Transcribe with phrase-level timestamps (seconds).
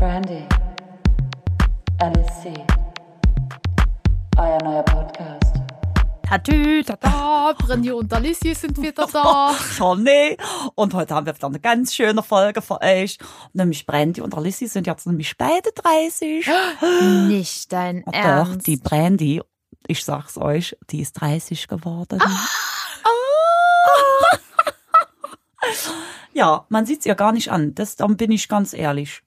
[0.00, 0.48] Brandy,
[2.00, 2.54] LSC,
[4.38, 5.56] euer neuer Podcast.
[6.22, 9.54] Tatü, tata, Brandy und Alicia sind wieder da.
[9.76, 10.38] Johnny.
[10.74, 13.18] Und heute haben wir wieder eine ganz schöne Folge für euch.
[13.52, 16.48] Nämlich Brandy und Alicia sind jetzt nämlich beide 30.
[17.28, 18.66] Nicht dein Doch, Ernst.
[18.66, 19.42] die Brandy,
[19.86, 22.22] ich sag's euch, die ist 30 geworden.
[26.32, 27.74] Ja, man sieht's ihr gar nicht an.
[27.74, 29.22] Das, dann bin ich ganz ehrlich.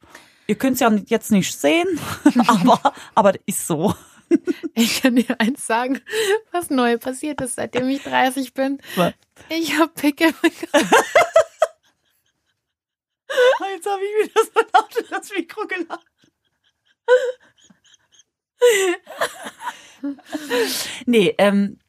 [0.47, 1.87] Ihr könnt's ja jetzt nicht sehen,
[2.47, 3.93] aber, aber ist so.
[4.73, 6.01] Ich kann dir eins sagen,
[6.51, 8.79] was neu passiert ist, seitdem ich 30 bin.
[8.95, 9.13] Was?
[9.49, 10.89] Ich hab Pickel bekommen.
[13.75, 16.05] Jetzt habe ich wieder so laut in das Mikro gelacht.
[21.05, 21.79] nee, ähm,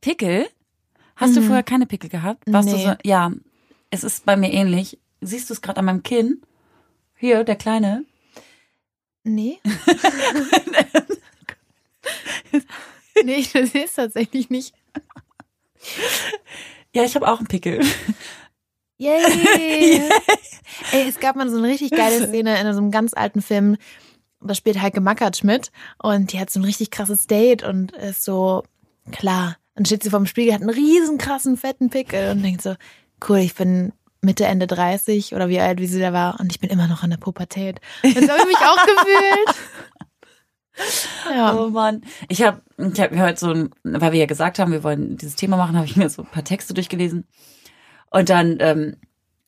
[0.00, 0.48] Pickel?
[1.16, 2.44] Hast du vorher keine Pickel gehabt?
[2.46, 2.84] Warst du Nee.
[2.84, 3.32] so, ja,
[3.90, 4.98] es ist bei mir ähnlich.
[5.20, 6.42] Siehst du es gerade an meinem Kinn?
[7.18, 8.04] Hier, der Kleine.
[9.24, 9.58] Nee.
[13.24, 14.74] nee, ich sehe es tatsächlich nicht.
[16.94, 17.80] Ja, ich habe auch einen Pickel.
[18.98, 20.00] Yay!
[20.92, 23.76] Ey, es gab mal so eine richtig geile Szene in so einem ganz alten Film.
[24.40, 25.70] Da spielt Heike Makatsch mit
[26.02, 28.62] und die hat so ein richtig krasses Date und ist so,
[29.10, 29.56] klar.
[29.74, 32.74] Dann steht sie vorm Spiegel, hat einen riesen krassen, fetten Pickel und denkt so,
[33.28, 36.60] cool, ich bin Mitte, Ende 30 oder wie alt, wie sie da war und ich
[36.60, 37.80] bin immer noch in der Pubertät.
[38.02, 39.56] Und so habe ich mich auch gefühlt.
[41.28, 41.56] Ja.
[41.56, 42.02] Oh Mann.
[42.28, 45.16] Ich habe ich hab mir heute so ein, weil wir ja gesagt haben, wir wollen
[45.16, 47.26] dieses Thema machen, habe ich mir so ein paar Texte durchgelesen.
[48.10, 48.96] Und dann ähm,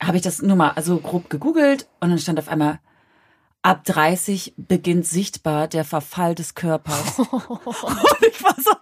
[0.03, 2.81] habe ich das nur mal also grob gegoogelt und dann stand auf einmal,
[3.63, 7.19] ab 30 beginnt sichtbar der Verfall des Körpers.
[7.19, 8.73] und ich war so,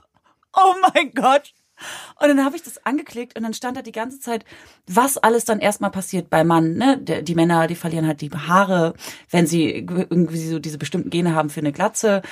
[0.55, 1.53] oh mein Gott.
[2.21, 4.45] Und dann habe ich das angeklickt und dann stand da die ganze Zeit,
[4.87, 6.75] was alles dann erstmal passiert bei Mann.
[6.75, 6.99] Ne?
[6.99, 8.95] Die Männer, die verlieren halt die Haare,
[9.31, 12.23] wenn sie irgendwie so diese bestimmten Gene haben für eine Glatze.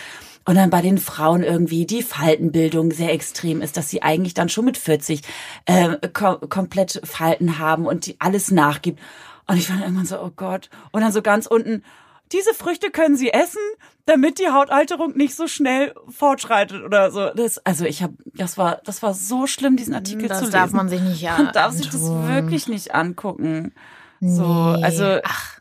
[0.45, 4.49] Und dann bei den Frauen irgendwie die Faltenbildung sehr extrem ist, dass sie eigentlich dann
[4.49, 5.23] schon mit 40
[5.65, 9.01] äh, kom komplett Falten haben und die alles nachgibt.
[9.49, 10.71] Und ich war dann irgendwann so, oh Gott.
[10.93, 11.83] Und dann so ganz unten,
[12.33, 13.61] diese Früchte können Sie essen,
[14.07, 17.31] damit die Hautalterung nicht so schnell fortschreitet oder so.
[17.31, 20.53] Das, also ich habe, das war, das war so schlimm, diesen Artikel Das zu lesen.
[20.53, 23.75] darf man sich nicht Man darf sich das wirklich nicht angucken.
[24.21, 24.83] So, Nee.
[24.85, 25.61] also Ach,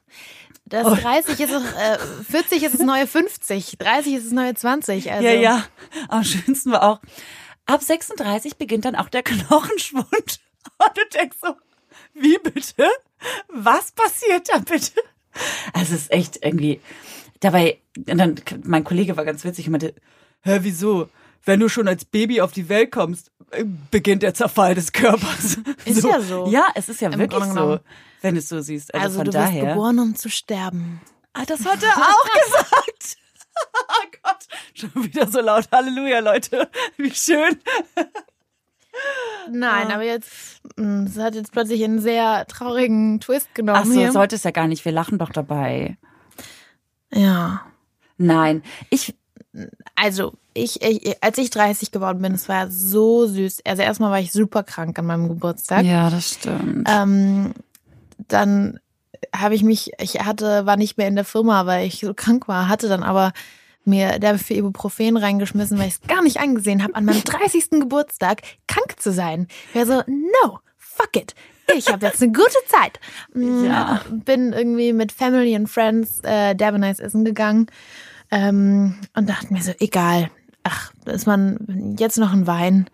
[0.66, 1.98] das 30 ist es, äh,
[2.32, 5.12] 40 ist das neue 50, 30 ist das neue 20.
[5.12, 5.64] Also, ja, ja.
[6.10, 7.00] Am schönsten war auch,
[7.66, 10.06] ab 36 beginnt dann auch der Knochenschwund.
[10.78, 11.56] Und du denkst so,
[12.14, 12.88] wie bitte?
[13.50, 14.94] Was passiert da bitte?
[15.74, 16.80] Also es ist echt irgendwie,
[17.40, 19.94] dabei, und dann, mein Kollege war ganz witzig und meinte,
[20.42, 21.10] hä, wieso?
[21.44, 25.58] Wenn du schon als Baby auf die Welt kommst, äh, beginnt der Zerfall des Körpers.
[25.86, 26.48] Ist ja so.
[26.50, 27.80] Ja, es ist ja Im wirklich so,
[28.22, 28.94] wenn du es so siehst.
[28.94, 29.62] Also, Also von du daher.
[29.62, 31.02] bist geboren, um zu sterben.
[31.34, 33.18] Ah, das hat er auch gesagt.
[33.74, 35.70] Oh Gott, schon wieder so laut.
[35.72, 36.70] Halleluja, Leute.
[36.98, 37.58] Wie schön.
[39.52, 44.12] Nein, aber jetzt, es hat jetzt plötzlich einen sehr traurigen Twist genommen Ach so, hier.
[44.12, 44.84] sollte es ja gar nicht.
[44.86, 45.98] Wir lachen doch dabei.
[47.14, 47.62] Ja.
[48.18, 49.16] Nein, ich,
[49.96, 53.60] Also, ich, ich, als ich 30 geworden bin, es war so süß.
[53.66, 55.86] Also erstmal war ich super krank an meinem Geburtstag.
[55.86, 56.88] ja, das stimmt.
[56.90, 57.54] Ähm,
[58.28, 58.80] dann
[59.36, 62.48] habe ich mich, ich hatte, war nicht mehr in der Firma, weil ich so krank
[62.48, 63.34] war, hatte dann aber
[63.88, 67.72] mir dafür Ibuprofen reingeschmissen, weil ich es gar nicht angesehen habe, an meinem 30.
[67.72, 69.48] Geburtstag krank zu sein.
[69.74, 71.36] Ich war so, no, fuck it.
[71.76, 73.00] Ich habe jetzt eine gute Zeit.
[73.34, 74.02] Mm, Ja.
[74.10, 77.68] Bin irgendwie mit Family and Friends äh, Derby Nice essen gegangen
[78.32, 80.30] ähm, und dachte mir so, egal.
[80.64, 82.88] Ach, ist man jetzt noch ein Wein?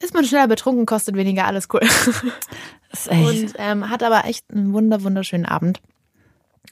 [0.00, 1.80] Ist man schneller betrunken, kostet weniger, alles cool.
[1.80, 2.08] Das
[3.06, 3.42] ist echt.
[3.44, 5.80] Und ähm, hat aber echt einen wunder wunderschönen Abend.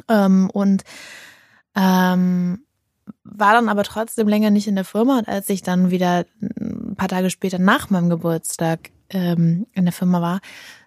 [0.09, 0.82] Ähm, und
[1.76, 2.64] ähm,
[3.25, 5.19] war dann aber trotzdem länger nicht in der Firma.
[5.19, 9.93] Und als ich dann wieder ein paar Tage später nach meinem Geburtstag ähm, in der
[9.93, 10.41] Firma war,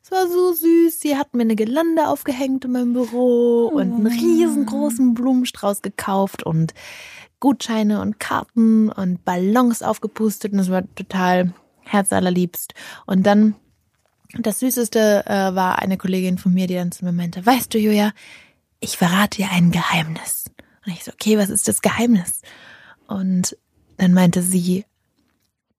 [0.04, 1.00] es war so süß.
[1.00, 6.74] Sie hat mir eine Gelande aufgehängt in meinem Büro und einen riesengroßen Blumenstrauß gekauft und
[7.40, 12.74] Gutscheine und Karten und Ballons aufgepustet und es war total herzallerliebst.
[13.06, 13.56] Und dann
[14.40, 17.78] das Süßeste äh, war eine Kollegin von mir, die dann zu mir meinte, weißt du,
[17.78, 18.12] Julia,
[18.80, 20.46] ich verrate dir ein Geheimnis.
[20.86, 22.42] Und ich so, okay, was ist das Geheimnis?
[23.08, 23.58] Und
[23.98, 24.86] dann meinte sie,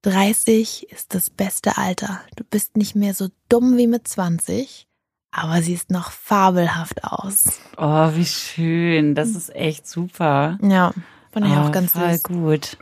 [0.03, 2.21] 30 ist das beste Alter.
[2.37, 4.87] Du bist nicht mehr so dumm wie mit 20,
[5.31, 7.59] aber siehst noch fabelhaft aus.
[7.77, 9.15] Oh, wie schön.
[9.15, 10.59] Das ist echt super.
[10.63, 10.93] Ja,
[11.33, 12.23] fand ich Ah, auch ganz voll süß.
[12.23, 12.79] gut.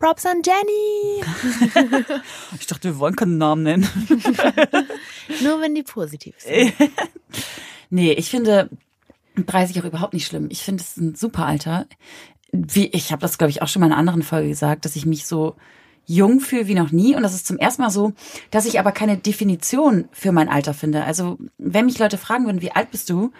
[0.00, 1.22] Props an Jenny!
[2.58, 3.88] Ich dachte, wir wollen keinen Namen nennen.
[5.42, 6.72] Nur wenn die positiv sind.
[7.92, 8.70] Nee, ich finde,
[9.46, 10.48] 30 auch überhaupt nicht schlimm.
[10.50, 11.86] Ich finde es ein super Alter.
[12.52, 14.96] Wie, ich habe das, glaube ich, auch schon mal in einer anderen Folge gesagt, dass
[14.96, 15.56] ich mich so
[16.06, 17.14] jung fühle wie noch nie.
[17.14, 18.12] Und das ist zum ersten Mal so,
[18.50, 21.04] dass ich aber keine Definition für mein Alter finde.
[21.04, 23.32] Also, wenn mich Leute fragen würden, wie alt bist du,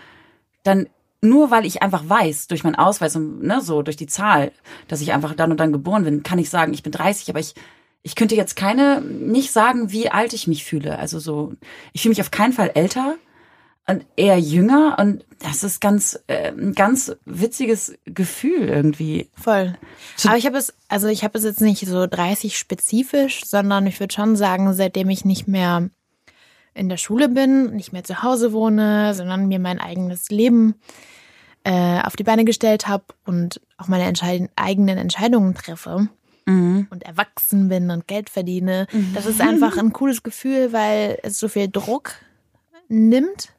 [0.63, 0.87] dann
[1.23, 4.53] nur weil ich einfach weiß, durch meinen Ausweis und ne, so durch die Zahl,
[4.89, 7.41] dass ich einfach dann und dann geboren bin, kann ich sagen, ich bin 30, aber
[7.41, 7.55] ich,
[8.03, 10.99] ich könnte jetzt keine, nicht sagen, wie alt ich mich fühle.
[10.99, 11.53] Also so,
[11.93, 13.17] ich fühle mich auf keinen Fall älter
[13.91, 19.31] und eher jünger und das ist ganz äh, ein ganz witziges Gefühl irgendwie.
[19.35, 19.77] Voll.
[20.27, 23.99] Aber ich habe es, also ich habe es jetzt nicht so 30 spezifisch, sondern ich
[24.01, 25.89] würde schon sagen, seitdem ich nicht mehr
[26.75, 30.75] in der Schule bin, nicht mehr zu Hause wohne, sondern mir mein eigenes Leben
[31.65, 36.09] äh, auf die Beine gestellt habe und auch meine Entscheid eigenen Entscheidungen treffe
[36.47, 36.87] Mhm.
[36.91, 38.87] und erwachsen bin und Geld verdiene.
[39.15, 42.13] Das ist einfach ein cooles Gefühl, weil es so viel Druck
[42.89, 43.51] nimmt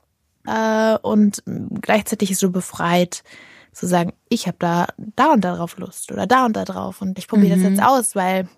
[0.48, 1.44] äh, und
[1.82, 3.24] gleichzeitig ist so befreit
[3.72, 7.02] zu sagen, ich habe da da und da drauf Lust oder da und da drauf
[7.02, 7.64] und ich probiere Mhm.
[7.64, 8.50] das jetzt aus, weil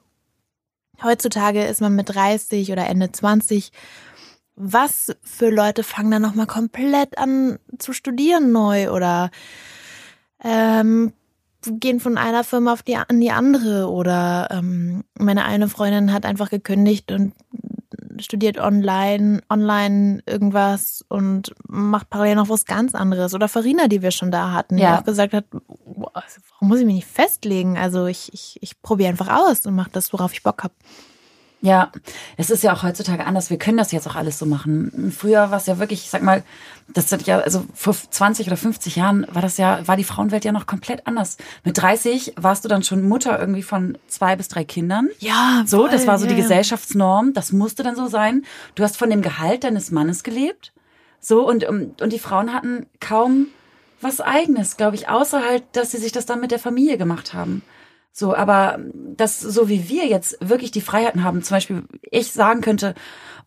[1.03, 3.71] heutzutage ist man mit 30 oder Ende 20
[4.55, 9.31] was für Leute fangen dann nochmal komplett an zu studieren neu oder
[10.43, 11.13] ähm,
[11.65, 16.25] gehen von einer Firma auf die, an die andere oder ähm, meine eine Freundin hat
[16.25, 17.33] einfach gekündigt und
[18.19, 23.33] studiert online, online irgendwas und macht parallel noch was ganz anderes.
[23.33, 24.99] Oder Farina, die wir schon da hatten, die Ja.
[24.99, 27.77] auch gesagt hat, "Boah, also warum muss ich mich nicht festlegen?
[27.77, 30.73] Also ich, ich, ich probiere einfach aus und mache das, worauf ich Bock habe.
[31.63, 31.93] Ja,
[32.35, 33.49] es ist ja auch heutzutage anders.
[33.49, 35.13] Wir können das jetzt auch alles so machen.
[35.17, 36.43] Früher war es ja wirklich, ich sag mal,
[36.89, 40.43] das hat ja, also vor 20 oder 50 Jahren war das ja, war die Frauenwelt
[40.43, 41.37] ja noch komplett anders.
[41.63, 45.07] Mit 30 warst du dann schon Mutter irgendwie von zwei bis drei Kindern.
[45.19, 46.41] Ja, So, das voll, war so die ja.
[46.41, 47.33] Gesellschaftsnorm.
[47.33, 48.43] Das musste dann so sein.
[48.75, 50.73] Du hast von dem Gehalt deines Mannes gelebt.
[51.21, 53.47] So, und, und die Frauen hatten kaum
[54.01, 57.33] was eigenes, glaube ich, außer halt, dass sie sich das dann mit der Familie gemacht
[57.33, 57.61] haben.
[58.15, 58.77] So, aber
[59.17, 62.93] das, so wie wir jetzt wirklich die Freiheiten haben, zum Beispiel ich sagen könnte,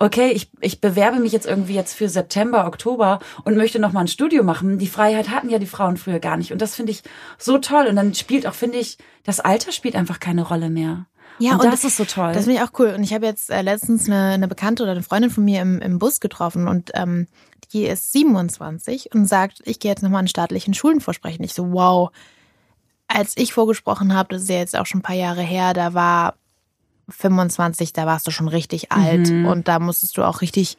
[0.00, 4.00] okay, ich, ich bewerbe mich jetzt irgendwie jetzt für September, Oktober und möchte noch mal
[4.00, 4.78] ein Studio machen.
[4.78, 6.52] Die Freiheit hatten ja die Frauen früher gar nicht.
[6.52, 7.04] Und das finde ich
[7.38, 7.86] so toll.
[7.86, 11.06] Und dann spielt auch, finde ich, das Alter spielt einfach keine Rolle mehr.
[11.38, 12.32] Ja, und, und das ist so toll.
[12.32, 12.92] Das finde ich auch cool.
[12.96, 15.80] Und ich habe jetzt äh, letztens eine, eine Bekannte oder eine Freundin von mir im,
[15.80, 17.28] im Bus getroffen und ähm,
[17.72, 21.44] die ist 27 und sagt, ich gehe jetzt nochmal an staatlichen Schulen vorsprechen.
[21.44, 22.10] Ich so, wow.
[23.08, 25.94] Als ich vorgesprochen habe, das ist ja jetzt auch schon ein paar Jahre her, da
[25.94, 26.34] war
[27.08, 29.46] 25, da warst du schon richtig alt Mhm.
[29.46, 30.76] und da musstest du auch richtig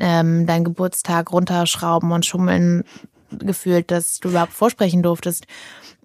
[0.00, 2.82] ähm, deinen Geburtstag runterschrauben und schummeln
[3.30, 5.46] gefühlt, dass du überhaupt vorsprechen durftest.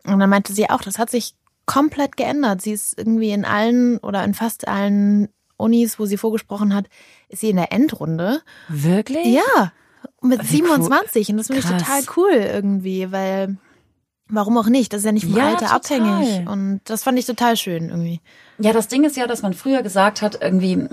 [0.05, 1.33] Und dann meinte sie auch, das hat sich
[1.65, 2.61] komplett geändert.
[2.61, 6.85] Sie ist irgendwie in allen oder in fast allen Unis, wo sie vorgesprochen hat,
[7.29, 8.41] ist sie in der Endrunde.
[8.69, 9.25] Wirklich?
[9.25, 9.71] Ja,
[10.21, 10.67] mit Wie cool.
[10.67, 11.29] 27.
[11.29, 13.57] Und das finde ich total cool irgendwie, weil
[14.29, 14.93] warum auch nicht?
[14.93, 15.75] Das ist ja nicht vom Ja, Alter total.
[16.01, 16.47] abhängig.
[16.47, 18.21] Und das fand ich total schön irgendwie.
[18.59, 20.87] Ja, das Ding ist ja, dass man früher gesagt hat, irgendwie,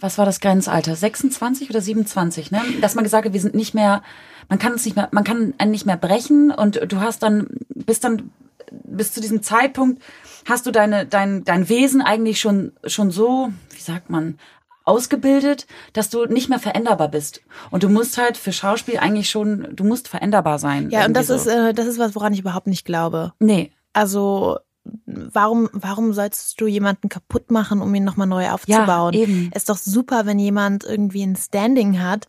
[0.00, 0.94] was war das Grenzalter?
[0.96, 2.60] 26 oder 27, ne?
[2.80, 4.02] Dass man gesagt hat, wir sind nicht mehr,
[4.48, 7.46] man kann es nicht mehr, man kann einen nicht mehr brechen und du hast dann,
[7.68, 8.30] bist dann,
[8.70, 10.02] bis zu diesem Zeitpunkt
[10.48, 14.38] hast du deine, dein, dein Wesen eigentlich schon, schon so, wie sagt man,
[14.84, 17.40] ausgebildet, dass du nicht mehr veränderbar bist.
[17.70, 20.90] Und du musst halt für Schauspiel eigentlich schon, du musst veränderbar sein.
[20.90, 21.60] Ja, und das Irgendwie ist, so.
[21.68, 23.32] äh, das ist was, woran ich überhaupt nicht glaube.
[23.38, 24.58] nee, Also,
[25.06, 29.14] warum, warum sollst du jemanden kaputt machen, um ihn nochmal neu aufzubauen?
[29.14, 29.50] eben.
[29.54, 32.28] Ist doch super, wenn jemand irgendwie ein Standing hat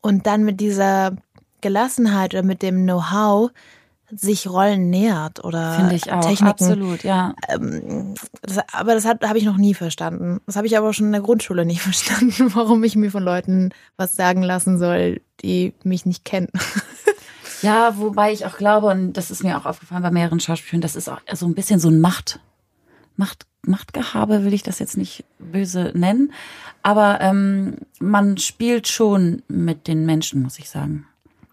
[0.00, 1.16] und dann mit dieser
[1.60, 3.50] Gelassenheit oder mit dem Know-how
[4.14, 6.20] sich Rollen nähert oder finde ich auch.
[6.20, 6.46] Techniken.
[6.48, 7.34] Absolut, ja.
[7.48, 10.40] Ähm, das, aber das habe ich noch nie verstanden.
[10.46, 13.70] Das habe ich aber schon in der Grundschule nicht verstanden, warum ich mir von Leuten
[13.96, 16.48] was sagen lassen soll, die mich nicht kennen.
[17.62, 20.94] Ja, wobei ich auch glaube, und das ist mir auch aufgefallen bei mehreren Schauspielern, das
[20.94, 22.38] ist auch so ein bisschen so ein Macht,
[23.16, 26.32] Macht, Machtgehabe, will ich das jetzt nicht böse nennen.
[26.82, 31.06] Aber ähm, man spielt schon mit den Menschen, muss ich sagen.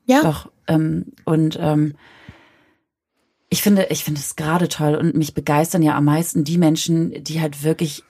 [0.06, 0.52] Ja, Doch.
[0.68, 1.96] Ähm, und ähm,
[3.50, 7.24] ich finde, ich finde es gerade toll und mich begeistern ja am meisten die Menschen,
[7.24, 8.04] die halt wirklich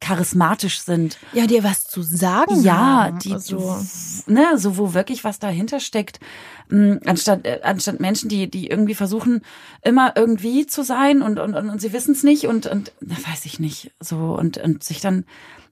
[0.00, 1.18] charismatisch sind.
[1.32, 2.62] ja, dir was zu sagen.
[2.62, 3.18] Ja, haben.
[3.20, 3.78] die, also,
[4.26, 6.20] ne, so wo wirklich was dahinter steckt,
[6.68, 9.40] mh, anstatt äh, anstatt Menschen, die die irgendwie versuchen
[9.82, 13.14] immer irgendwie zu sein und und und, und sie wissen es nicht und und na,
[13.14, 15.24] weiß ich nicht so und und sich dann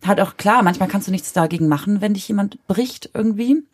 [0.07, 3.65] halt auch klar, manchmal kannst du nichts dagegen machen, wenn dich jemand bricht irgendwie.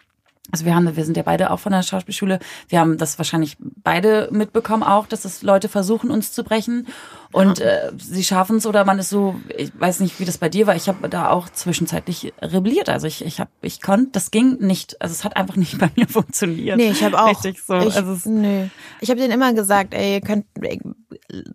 [0.50, 2.38] Also wir haben, wir sind ja beide auch von der Schauspielschule.
[2.68, 6.86] Wir haben das wahrscheinlich beide mitbekommen auch, dass es Leute versuchen, uns zu brechen.
[7.32, 10.48] Und äh, sie schaffen es oder man ist so, ich weiß nicht, wie das bei
[10.48, 10.74] dir war.
[10.74, 12.88] Ich habe da auch zwischenzeitlich rebelliert.
[12.88, 15.00] Also ich, ich habe, ich konnte, das ging nicht.
[15.02, 16.78] Also es hat einfach nicht bei mir funktioniert.
[16.78, 17.28] Nee, ich habe auch.
[17.28, 17.76] Richtig so.
[17.76, 18.68] Ich, also es, nö.
[19.00, 20.46] Ich habe denen immer gesagt, ey, ihr könnt,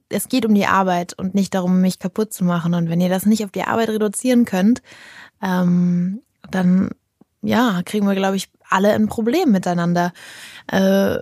[0.09, 2.75] es geht um die Arbeit und nicht darum, mich kaputt zu machen.
[2.75, 4.83] Und wenn ihr das nicht auf die Arbeit reduzieren könnt,
[5.41, 6.21] ähm,
[6.51, 6.91] dann
[7.43, 10.13] ja, kriegen wir, glaube ich, alle ein Problem miteinander.
[10.67, 11.17] Äh,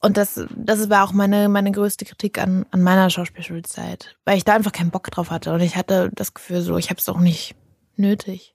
[0.00, 4.44] und das, das war auch meine, meine größte Kritik an, an meiner Schauspielschulzeit, weil ich
[4.44, 5.52] da einfach keinen Bock drauf hatte.
[5.52, 7.54] Und ich hatte das Gefühl so, ich habe es auch nicht
[7.96, 8.54] nötig.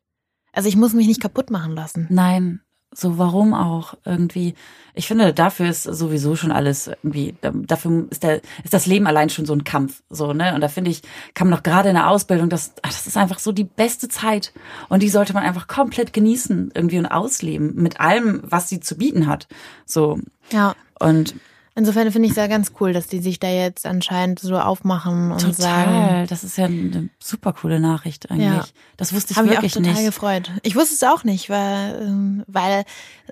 [0.53, 2.07] Also ich muss mich nicht kaputt machen lassen.
[2.09, 2.61] nein,
[2.91, 4.55] so warum auch irgendwie?
[4.95, 9.07] Ich finde, dafür ist sowieso schon alles irgendwie, da- dafür ist der, ist das Leben
[9.07, 10.53] allein schon so ein Kampf, so, ne?
[10.55, 11.01] Und da finde ich,
[11.33, 14.09] kann man doch gerade in der Ausbildung, das, ach, das ist einfach so die beste
[14.09, 14.51] Zeit.
[14.89, 18.97] Und die sollte man einfach komplett genießen, irgendwie und ausleben, mit allem, was sie zu
[18.97, 19.47] bieten hat.
[19.85, 20.19] So.
[20.51, 20.75] Ja.
[20.99, 21.35] Und
[21.79, 25.31] Insofern finde ich es ja ganz cool, dass die sich da jetzt anscheinend so aufmachen
[25.31, 28.47] und sagen, total, das ist ja eine super coole Nachricht eigentlich.
[28.47, 28.65] Ja.
[28.97, 30.05] Das wusste ich Haben mich auch wirklich total nicht.
[30.05, 30.51] gefreut.
[30.63, 32.83] Ich wusste es auch nicht, weil, ähm, weil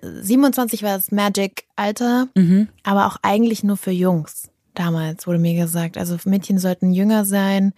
[0.02, 2.70] 27 war das Magic-Alter, Mhm.
[2.84, 4.50] aber auch eigentlich nur für Jungs.
[4.74, 5.98] Damals wurde mir gesagt.
[5.98, 7.74] Also Mädchen sollten jünger sein.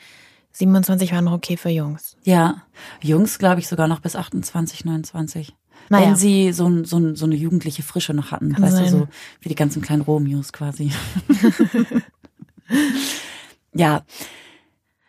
[0.52, 2.16] 27 war noch okay für Jungs.
[2.24, 2.64] Ja,
[3.02, 5.54] Jungs glaube ich sogar noch bis 28, 29.
[5.90, 6.08] Naja.
[6.08, 8.54] Wenn sie so, ein- so, ein- so eine jugendliche Frische noch hatten.
[8.54, 8.86] Kann weißt sein.
[8.86, 9.08] du, so
[9.42, 10.92] wie die ganzen kleinen Romeos quasi.
[13.74, 14.04] ja,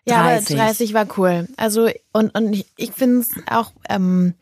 [0.07, 0.57] Ja, 30.
[0.59, 1.47] aber 30 war cool.
[1.57, 4.35] Also, und, und ich, ich finde es auch, ähm,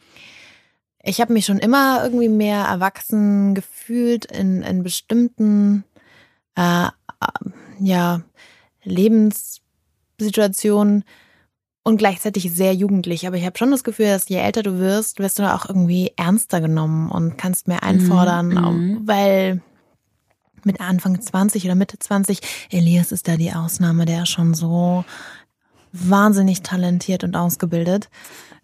[1.03, 5.85] ich habe mich schon immer irgendwie mehr erwachsen gefühlt in, in bestimmten
[6.57, 6.91] äh, äh,
[7.81, 8.21] ja,
[8.85, 11.05] Lebenssituationen
[11.85, 13.27] und gleichzeitig sehr jugendlich.
[13.27, 15.67] Aber ich habe schon das Gefühl, dass je älter du wirst, wirst du da auch
[15.69, 19.01] irgendwie ernster genommen und kannst mehr einfordern, Mhm.
[19.07, 19.63] weil
[20.65, 25.05] mit Anfang 20 oder Mitte 20, Elias ist da die Ausnahme, der ist schon so
[25.93, 28.11] wahnsinnig talentiert und ausgebildet.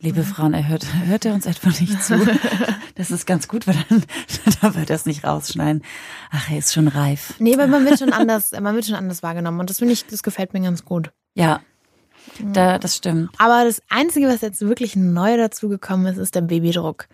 [0.00, 2.14] liebe Frauen, er hört, hört er uns etwa nicht zu?
[2.96, 4.04] Das ist ganz gut, weil dann,
[4.60, 5.82] dann wird er es nicht rausschneiden.
[6.30, 7.34] Ach, er ist schon reif.
[7.40, 10.06] Nee, aber man wird schon anders, man wird schon anders wahrgenommen und das finde ich,
[10.06, 11.10] das gefällt mir ganz gut.
[11.34, 11.60] Ja,
[12.52, 13.30] da, das stimmt.
[13.38, 17.06] Aber das Einzige, was jetzt wirklich neu dazugekommen ist, ist der Babydruck.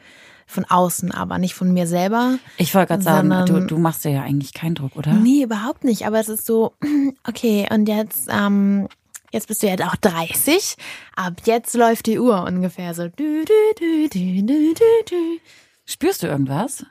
[0.47, 2.37] Von außen, aber nicht von mir selber.
[2.57, 5.13] Ich wollte gerade sagen, du, du machst dir ja eigentlich keinen Druck, oder?
[5.13, 6.09] Nee, überhaupt nicht.
[6.09, 6.73] Aber es ist so,
[7.29, 8.89] okay, und jetzt, ähm,
[9.31, 10.77] jetzt bist du ja auch 30.
[11.15, 13.05] Ab jetzt läuft die Uhr ungefähr so.
[13.05, 15.39] Du, du, du, du, du, du, du.
[15.85, 16.85] Spürst du irgendwas?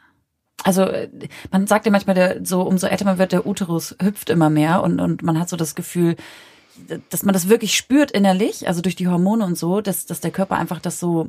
[0.63, 1.09] Also äh,
[1.51, 4.83] man sagt ja manchmal, der, so umso älter man wird, der Uterus hüpft immer mehr
[4.83, 6.15] und, und man hat so das Gefühl,
[7.09, 10.31] dass man das wirklich spürt innerlich, also durch die Hormone und so, dass, dass der
[10.31, 11.27] Körper einfach das so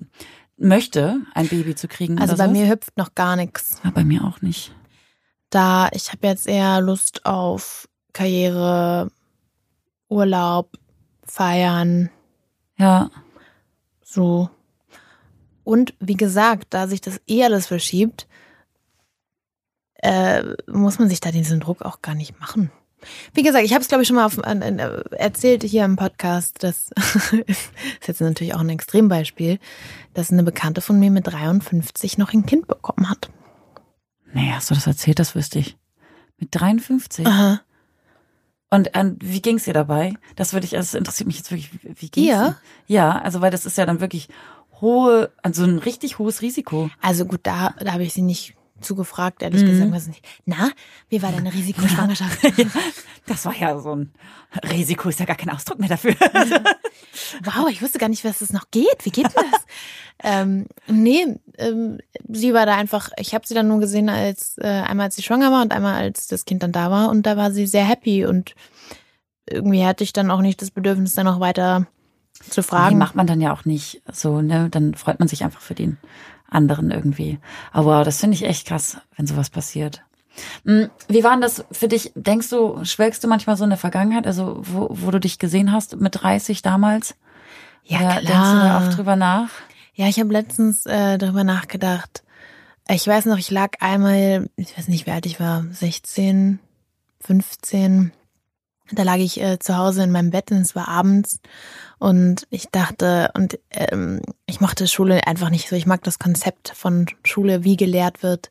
[0.56, 2.18] möchte, ein Baby zu kriegen.
[2.18, 2.52] Also bei so.
[2.52, 3.80] mir hüpft noch gar nichts.
[3.84, 4.74] Ja, bei mir auch nicht.
[5.48, 9.10] Da, ich habe jetzt eher Lust auf Karriere,
[10.08, 10.76] Urlaub,
[11.24, 12.10] feiern,
[12.76, 13.10] Ja,
[14.02, 14.50] so.
[15.64, 18.26] Und wie gesagt, da sich das eh alles verschiebt,
[19.94, 22.72] äh, muss man sich da diesen Druck auch gar nicht machen.
[23.34, 25.84] Wie gesagt, ich habe es glaube ich schon mal auf, an, an, äh, erzählt hier
[25.84, 26.62] im Podcast.
[26.62, 26.90] Das
[27.46, 27.70] ist
[28.06, 29.58] jetzt natürlich auch ein Extrembeispiel,
[30.14, 33.30] dass eine Bekannte von mir mit 53 noch ein Kind bekommen hat.
[34.32, 35.18] nee, hast du das erzählt?
[35.18, 35.76] Das wüsste ich.
[36.38, 37.26] Mit 53.
[37.26, 37.60] Aha.
[38.70, 40.14] Und ähm, wie ging's dir dabei?
[40.36, 41.70] Das würde ich, das interessiert mich jetzt wirklich.
[41.82, 42.36] Wie ging's Ihr?
[42.36, 42.56] dir?
[42.86, 44.28] Ja, also weil das ist ja dann wirklich
[44.80, 46.90] hohe, also ein richtig hohes Risiko.
[47.02, 49.66] Also gut, da, da habe ich sie nicht zugefragt, ehrlich Mhm.
[49.66, 49.92] gesagt.
[49.92, 50.24] Weiß nicht.
[50.46, 50.70] Na,
[51.08, 52.38] wie war deine Risikoschwangerschaft?
[53.26, 54.12] Das war ja so ein
[54.72, 56.16] Risiko, ist ja gar kein Ausdruck mehr dafür.
[57.44, 59.04] Wow, ich wusste gar nicht, was es noch geht.
[59.04, 59.60] Wie geht denn das?
[60.24, 64.66] ähm, nee, ähm, sie war da einfach, ich habe sie dann nur gesehen, als äh,
[64.66, 67.36] einmal als sie schwanger war und einmal als das Kind dann da war und da
[67.36, 68.54] war sie sehr happy und
[69.48, 71.86] irgendwie hatte ich dann auch nicht das Bedürfnis, dann noch weiter
[72.48, 72.98] zu fragen.
[72.98, 74.68] macht man dann ja auch nicht so, ne?
[74.70, 75.98] Dann freut man sich einfach für den
[76.50, 77.38] anderen irgendwie.
[77.72, 80.02] Aber wow, das finde ich echt krass, wenn sowas passiert.
[80.64, 82.12] Hm, Wie war denn das für dich?
[82.14, 85.72] Denkst du, schwelgst du manchmal so in der Vergangenheit, also wo, wo du dich gesehen
[85.72, 87.14] hast mit 30 damals?
[87.84, 88.14] ja, klar.
[88.14, 89.50] Denkst du da oft drüber nach?
[89.94, 92.22] Ja, ich habe letztens äh, darüber nachgedacht.
[92.88, 96.58] Ich weiß noch, ich lag einmal, ich weiß nicht, wie alt ich war, 16,
[97.20, 98.12] 15.
[98.92, 101.40] Da lag ich äh, zu Hause in meinem Bett und es war abends
[101.98, 105.76] und ich dachte, und ähm, ich mochte Schule einfach nicht so.
[105.76, 108.50] Ich mag das Konzept von Schule, wie gelehrt wird,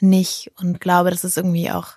[0.00, 1.88] nicht und glaube, das ist irgendwie auch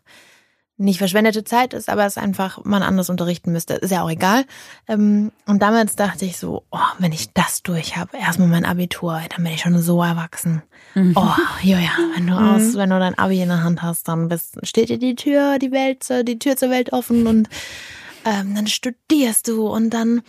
[0.78, 3.74] nicht verschwendete Zeit ist, aber es einfach man anders unterrichten müsste.
[3.74, 4.46] Ist ja auch egal.
[4.88, 9.20] Ähm, und damals dachte ich so, oh, wenn ich das durch habe, erstmal mein Abitur,
[9.36, 10.62] dann bin ich schon so erwachsen.
[10.94, 11.14] Mhm.
[11.16, 14.58] Oh, Julia, wenn du aus, wenn du dein Abi in der Hand hast, dann bist,
[14.64, 17.50] steht dir die Tür, die Welt, die Tür zur Welt offen und
[18.26, 20.22] ähm, dann studierst du und dann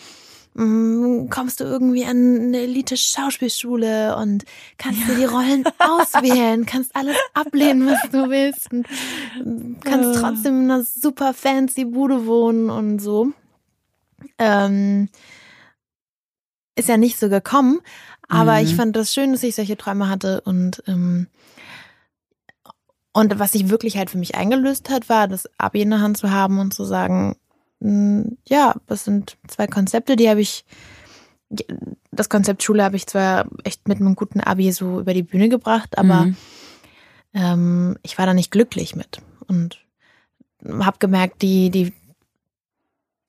[1.31, 4.45] kommst du irgendwie an eine Elite-Schauspielschule und
[4.77, 8.87] kannst dir die Rollen auswählen, kannst alles ablehnen, was du willst und
[9.85, 13.29] kannst trotzdem in einer super fancy Bude wohnen und so.
[14.39, 15.09] Ähm,
[16.75, 17.81] ist ja nicht so gekommen,
[18.29, 18.65] aber Mhm.
[18.65, 21.29] ich fand das schön, dass ich solche Träume hatte und ähm,
[23.13, 26.19] und was sich wirklich halt für mich eingelöst hat, war das Abi in der Hand
[26.19, 27.37] zu haben und zu sagen,
[27.81, 30.65] ja, das sind zwei Konzepte, die habe ich,
[32.11, 35.49] das Konzept Schule habe ich zwar echt mit einem guten Abi so über die Bühne
[35.49, 36.37] gebracht, aber Mhm.
[37.35, 39.79] ähm, ich war da nicht glücklich mit und
[40.67, 41.93] habe gemerkt, die, die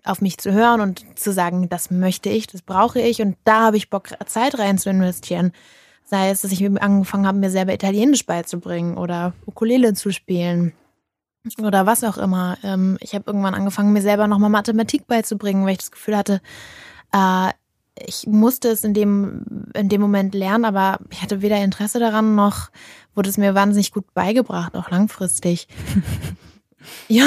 [0.04, 3.66] auf mich zu hören und zu sagen, das möchte ich, das brauche ich und da
[3.66, 5.52] habe ich Bock, Zeit rein zu investieren.
[6.06, 10.74] Sei es, dass ich angefangen habe, mir selber Italienisch beizubringen oder Ukulele zu spielen
[11.62, 12.58] oder was auch immer.
[12.64, 16.42] Ähm, ich habe irgendwann angefangen, mir selber nochmal Mathematik beizubringen, weil ich das Gefühl hatte,
[17.14, 17.52] äh,
[18.06, 22.36] ich musste es in dem, in dem Moment lernen, aber ich hatte weder Interesse daran,
[22.36, 22.70] noch
[23.14, 25.68] wurde es mir wahnsinnig gut beigebracht, auch langfristig.
[27.08, 27.26] ja.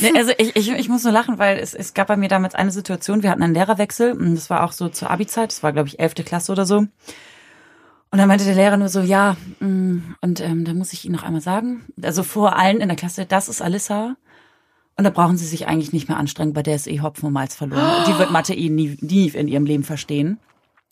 [0.00, 2.54] Nee, also ich, ich, ich muss nur lachen, weil es, es gab bei mir damals
[2.54, 5.72] eine Situation, wir hatten einen Lehrerwechsel und das war auch so zur Abi-Zeit, das war
[5.72, 6.86] glaube ich elfte Klasse oder so.
[8.10, 11.14] Und dann meinte der Lehrer nur so, ja, mm, und ähm, da muss ich Ihnen
[11.14, 14.16] noch einmal sagen, also vor allen in der Klasse, das ist Alissa.
[14.96, 17.32] Und da brauchen Sie sich eigentlich nicht mehr anstrengen, bei der ist eh Hopfen und
[17.32, 18.04] Malz verloren.
[18.08, 20.38] Die wird Mathe eh nie, nie in ihrem Leben verstehen.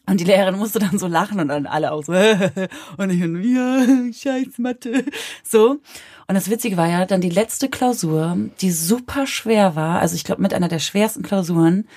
[0.08, 2.12] Und die Lehrerin musste dann so lachen und dann alle auch so,
[2.96, 5.04] und ich und ja, scheiß Mathe.
[5.42, 5.80] So.
[6.28, 10.24] Und das Witzige war ja dann die letzte Klausur, die super schwer war, also ich
[10.24, 11.88] glaube mit einer der schwersten Klausuren,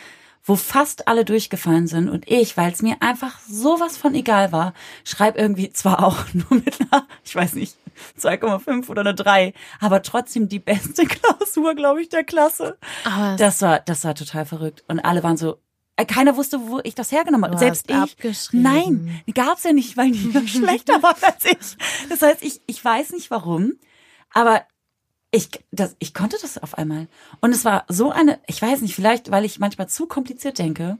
[0.43, 4.74] wo fast alle durchgefallen sind und ich, weil es mir einfach sowas von egal war,
[5.03, 7.77] schreib irgendwie zwar auch nur mit einer, ich weiß nicht,
[8.19, 12.77] 2,5 oder eine 3, aber trotzdem die beste Klausur, glaube ich, der Klasse.
[13.03, 14.84] Aber Das war, das war total verrückt.
[14.88, 15.58] Und alle waren so,
[15.98, 17.58] äh, keiner wusste, wo ich das hergenommen habe.
[17.58, 17.96] Selbst ich.
[17.96, 18.63] abgeschrieben.
[18.63, 21.77] Nein, gab's ja nicht, weil die noch schlechter waren als ich.
[22.10, 23.74] Das heißt, ich, ich weiß nicht warum,
[24.34, 24.63] aber
[25.31, 27.07] ich, das, ich konnte das auf einmal.
[27.39, 30.98] Und es war so eine, ich weiß nicht, vielleicht, weil ich manchmal zu kompliziert denke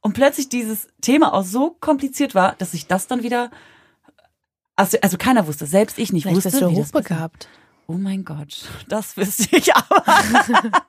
[0.00, 3.50] und plötzlich dieses Thema auch so kompliziert war, dass ich das dann wieder,
[4.76, 6.50] also, also keiner wusste, selbst ich nicht vielleicht wusste.
[6.50, 7.48] bist du hochbegabt.
[7.88, 10.04] Oh mein Gott, das wüsste ich aber.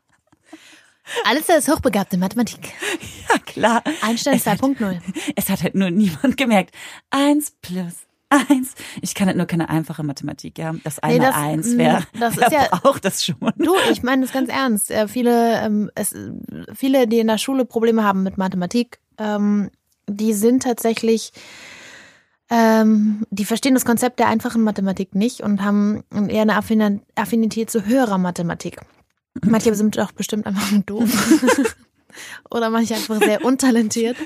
[1.26, 2.72] Alles ist hochbegabt in Mathematik.
[3.30, 3.84] Ja, klar.
[4.02, 5.00] Einstein Es hat- 2.0.
[5.36, 6.76] Es hat halt nur niemand gemerkt.
[7.10, 8.03] Eins plus
[8.50, 8.74] eins.
[9.02, 10.74] Ich kann halt nur keine einfache Mathematik, ja.
[10.84, 13.38] Das Nee, einmal das- eins, mm, wer, das wer ja- braucht das schon?
[13.58, 14.92] Du, ich meine das ganz ernst.
[14.92, 16.16] Äh, viele, ähm, es,
[16.74, 19.70] viele, die in der Schule Probleme haben mit Mathematik, ähm,
[20.08, 21.32] die sind tatsächlich,
[22.50, 27.72] ähm, die verstehen das Konzept der einfachen Mathematik nicht und haben eher eine Affin- Affinität
[27.72, 28.80] zu höherer Mathematik.
[29.42, 31.10] Manche sind auch bestimmt einfach nur doof.
[32.52, 34.18] Oder manche einfach sehr untalentiert.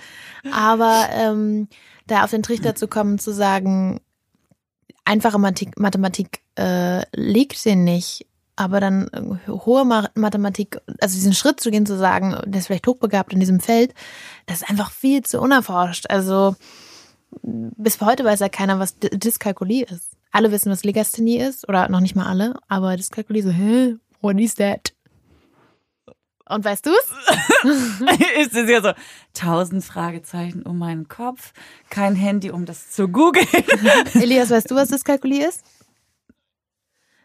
[0.51, 1.69] Aber ähm,
[2.07, 3.99] da auf den Trichter zu kommen, zu sagen,
[5.05, 11.33] einfache Mathematik, Mathematik äh, liegt denen nicht, aber dann äh, hohe Ma Mathematik, also diesen
[11.33, 13.93] Schritt zu gehen, zu sagen, der ist vielleicht hochbegabt in diesem Feld,
[14.45, 16.09] das ist einfach viel zu unerforscht.
[16.09, 16.55] Also
[17.41, 20.17] bis heute weiß ja keiner, was Dyskalkulie ist.
[20.31, 24.39] Alle wissen, was Legasthenie ist, oder noch nicht mal alle, aber Dyskalkulie so, hä, what
[24.39, 24.93] is that?
[26.49, 26.95] Und weißt du's?
[28.39, 28.91] ist es ja so,
[29.33, 31.51] tausend Fragezeichen um meinen Kopf,
[31.89, 33.47] kein Handy, um das zu googeln.
[34.13, 35.63] Elias, weißt du, was Dyskalkulie ist?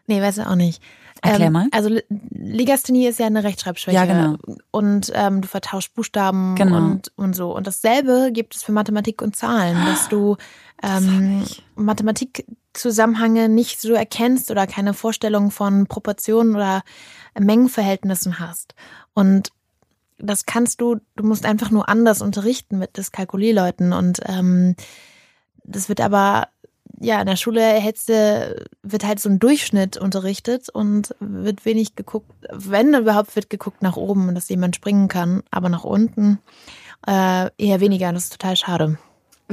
[0.07, 0.81] Nee, weiß er auch nicht.
[1.21, 1.67] Erklär ähm, mal.
[1.71, 3.95] Also L- Legasthenie ist ja eine Rechtschreibschwäche.
[3.95, 4.35] Ja, genau.
[4.71, 6.75] Und ähm, du vertauschst Buchstaben Genau.
[6.75, 7.55] und, und so.
[7.55, 10.35] Und dasselbe gibt es für Mathematik und Zahlen, dass du
[10.83, 11.45] ähm,
[12.73, 16.83] Mathematikzusammenhänge nicht so erkennst oder keine Vorstellung von Proportionen oder
[17.39, 18.75] Mengenverhältnissen hast.
[19.13, 19.49] Und
[20.17, 23.93] das kannst du, du musst einfach nur anders unterrichten mit Dyskalkulieleuten.
[23.93, 24.75] Und ähm,
[25.63, 26.47] das wird aber,
[26.99, 31.95] ja, in der Schule hältst du, wird halt so ein Durchschnitt unterrichtet und wird wenig
[31.95, 36.39] geguckt, wenn überhaupt wird geguckt nach oben, dass jemand springen kann, aber nach unten
[37.05, 38.11] äh, eher weniger.
[38.13, 38.97] Das ist total schade.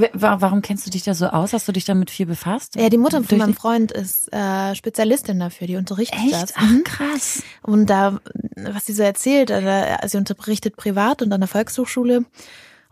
[0.00, 1.52] Wa- Warum kennst du dich da so aus?
[1.52, 2.76] Hast du dich damit viel befasst?
[2.76, 6.42] Ja, die Mutter von meinem Freund ist äh, Spezialistin dafür, die unterrichtet das.
[6.50, 6.52] Echt?
[6.56, 6.84] Ach, Mhm.
[6.84, 7.42] krass.
[7.62, 8.20] Und da,
[8.56, 12.24] was sie so erzählt, also sie unterrichtet privat und an der Volkshochschule.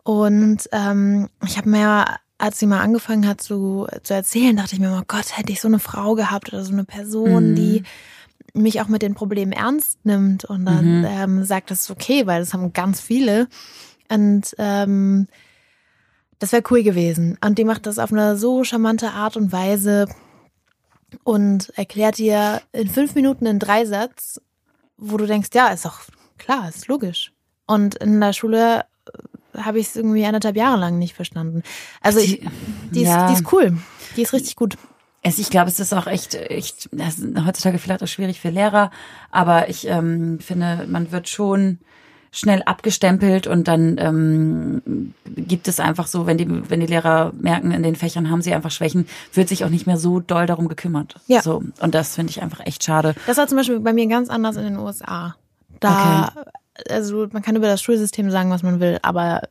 [0.04, 2.04] Und ähm, ich habe mir,
[2.38, 5.60] als sie mal angefangen hat zu, zu erzählen, dachte ich mir, oh Gott, hätte ich
[5.60, 7.54] so eine Frau gehabt oder so eine Person, Mhm.
[7.56, 7.82] die
[8.54, 11.04] mich auch mit den Problemen ernst nimmt und dann Mhm.
[11.06, 13.46] ähm, sagt, das ist okay, weil das haben ganz viele.
[14.08, 15.28] Und ähm,
[16.38, 17.38] das wäre cool gewesen.
[17.44, 20.06] Und die macht das auf eine so charmante Art und Weise
[21.24, 24.40] und erklärt dir in fünf Minuten einen Dreisatz,
[24.96, 26.00] wo du denkst, ja, ist doch
[26.36, 27.32] klar, ist logisch.
[27.66, 28.84] Und in der Schule
[29.54, 31.62] äh, habe ich es irgendwie anderthalb Jahre lang nicht verstanden.
[32.00, 32.46] Also ich,
[32.90, 33.28] die, ist, ja.
[33.28, 33.78] die ist cool.
[34.16, 34.76] Die ist richtig gut.
[35.22, 36.88] Es, ich glaube, es ist auch echt, echt
[37.44, 38.90] heutzutage vielleicht auch schwierig für Lehrer,
[39.30, 41.80] aber ich ähm, finde, man wird schon
[42.30, 47.70] schnell abgestempelt und dann ähm, gibt es einfach so, wenn die, wenn die Lehrer merken,
[47.72, 50.68] in den Fächern haben sie einfach Schwächen, wird sich auch nicht mehr so doll darum
[50.68, 51.14] gekümmert.
[51.26, 51.42] Ja.
[51.42, 51.62] So.
[51.80, 53.14] Und das finde ich einfach echt schade.
[53.26, 55.36] Das war zum Beispiel bei mir ganz anders in den USA.
[55.80, 56.32] Da,
[56.90, 59.42] also man kann über das Schulsystem sagen, was man will, aber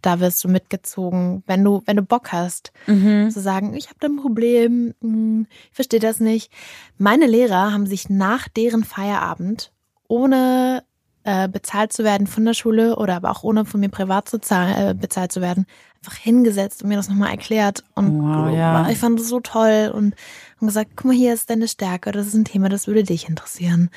[0.00, 4.08] da wirst du mitgezogen, wenn du, wenn du Bock hast, zu sagen, ich habe da
[4.08, 6.52] ein Problem, hm, ich verstehe das nicht.
[6.98, 9.72] Meine Lehrer haben sich nach deren Feierabend,
[10.08, 10.82] ohne
[11.24, 14.40] äh, bezahlt zu werden von der Schule oder aber auch ohne von mir privat zu
[14.40, 15.66] zahlen, äh, bezahlt zu werden,
[16.02, 17.84] einfach hingesetzt und mir das nochmal erklärt.
[17.94, 18.88] Und Wow, ja.
[18.88, 20.14] ich fand das so toll und
[20.56, 23.28] haben gesagt, guck mal, hier ist deine Stärke, das ist ein Thema, das würde dich
[23.28, 23.90] interessieren.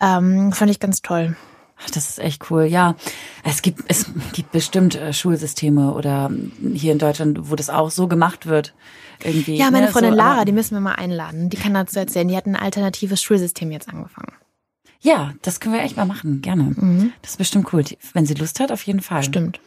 [0.00, 1.36] Ähm, fand ich ganz toll.
[1.82, 2.64] Ach, das ist echt cool.
[2.64, 2.94] Ja,
[3.42, 6.30] es gibt es gibt bestimmt äh, Schulsysteme oder
[6.72, 8.74] hier in Deutschland, wo das auch so gemacht wird.
[9.22, 9.56] Irgendwie.
[9.56, 9.92] Ja, meine ne?
[9.92, 11.50] Freundin so, Lara, die müssen wir mal einladen.
[11.50, 12.28] Die kann dazu erzählen.
[12.28, 14.32] Die hat ein alternatives Schulsystem jetzt angefangen.
[15.04, 16.74] Ja, das können wir echt mal machen, gerne.
[17.20, 17.84] Das ist bestimmt cool.
[18.14, 19.22] Wenn sie Lust hat, auf jeden Fall.
[19.22, 19.60] Stimmt.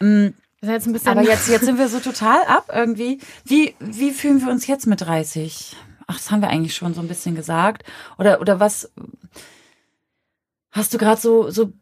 [0.00, 0.28] Mm,
[0.60, 1.08] ist jetzt.
[1.08, 3.18] Aber jetzt, jetzt sind wir so total ab irgendwie.
[3.44, 5.76] Wie, wie fühlen wir uns jetzt mit 30?
[6.06, 7.82] Ach, das haben wir eigentlich schon so ein bisschen gesagt.
[8.16, 8.92] Oder, oder was
[10.70, 11.72] hast du gerade so, so,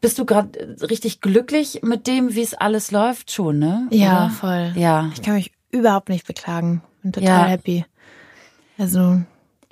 [0.00, 3.86] bist du gerade richtig glücklich mit dem, wie es alles läuft schon, ne?
[3.90, 4.30] ja, Oder?
[4.30, 4.72] voll.
[4.74, 5.10] Ja.
[5.14, 6.82] Ich kann mich überhaupt nicht beklagen.
[7.02, 7.44] Bin total Ja.
[7.46, 7.84] happy.
[8.78, 9.20] Also,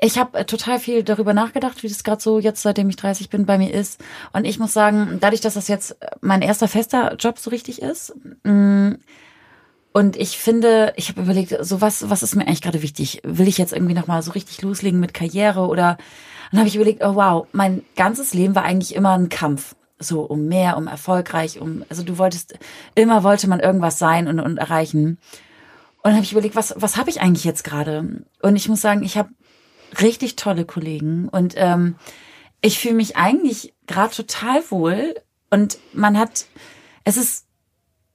[0.05, 3.31] Ich habe äh, total viel darüber nachgedacht, wie das gerade so jetzt, seitdem ich 30
[3.31, 4.03] bin, bei mir ist.
[4.35, 7.81] Und ich muss sagen, dadurch, dass das jetzt äh, mein erster fester Job so richtig
[7.81, 8.97] ist, mh,
[9.93, 13.23] und ich finde, ich habe überlegt, so was, was ist mir eigentlich gerade wichtig?
[13.25, 15.97] Will ich jetzt irgendwie nochmal so richtig loslegen mit Karriere oder
[16.51, 19.75] dann habe ich überlegt, oh wow, mein ganzes Leben war eigentlich immer ein Kampf.
[19.99, 22.59] So um mehr, um erfolgreich, um, also du wolltest,
[22.95, 25.17] immer wollte man irgendwas sein und, und erreichen.
[26.03, 28.23] Und dann habe ich überlegt, was, was habe ich eigentlich jetzt gerade?
[28.43, 29.31] Und ich muss sagen, ich habe
[30.01, 31.29] richtig tolle Kollegen.
[31.29, 31.97] Und ähm,
[32.61, 35.15] ich fühle mich eigentlich gerade total wohl.
[35.51, 36.47] Und man hat,
[37.05, 37.47] es ist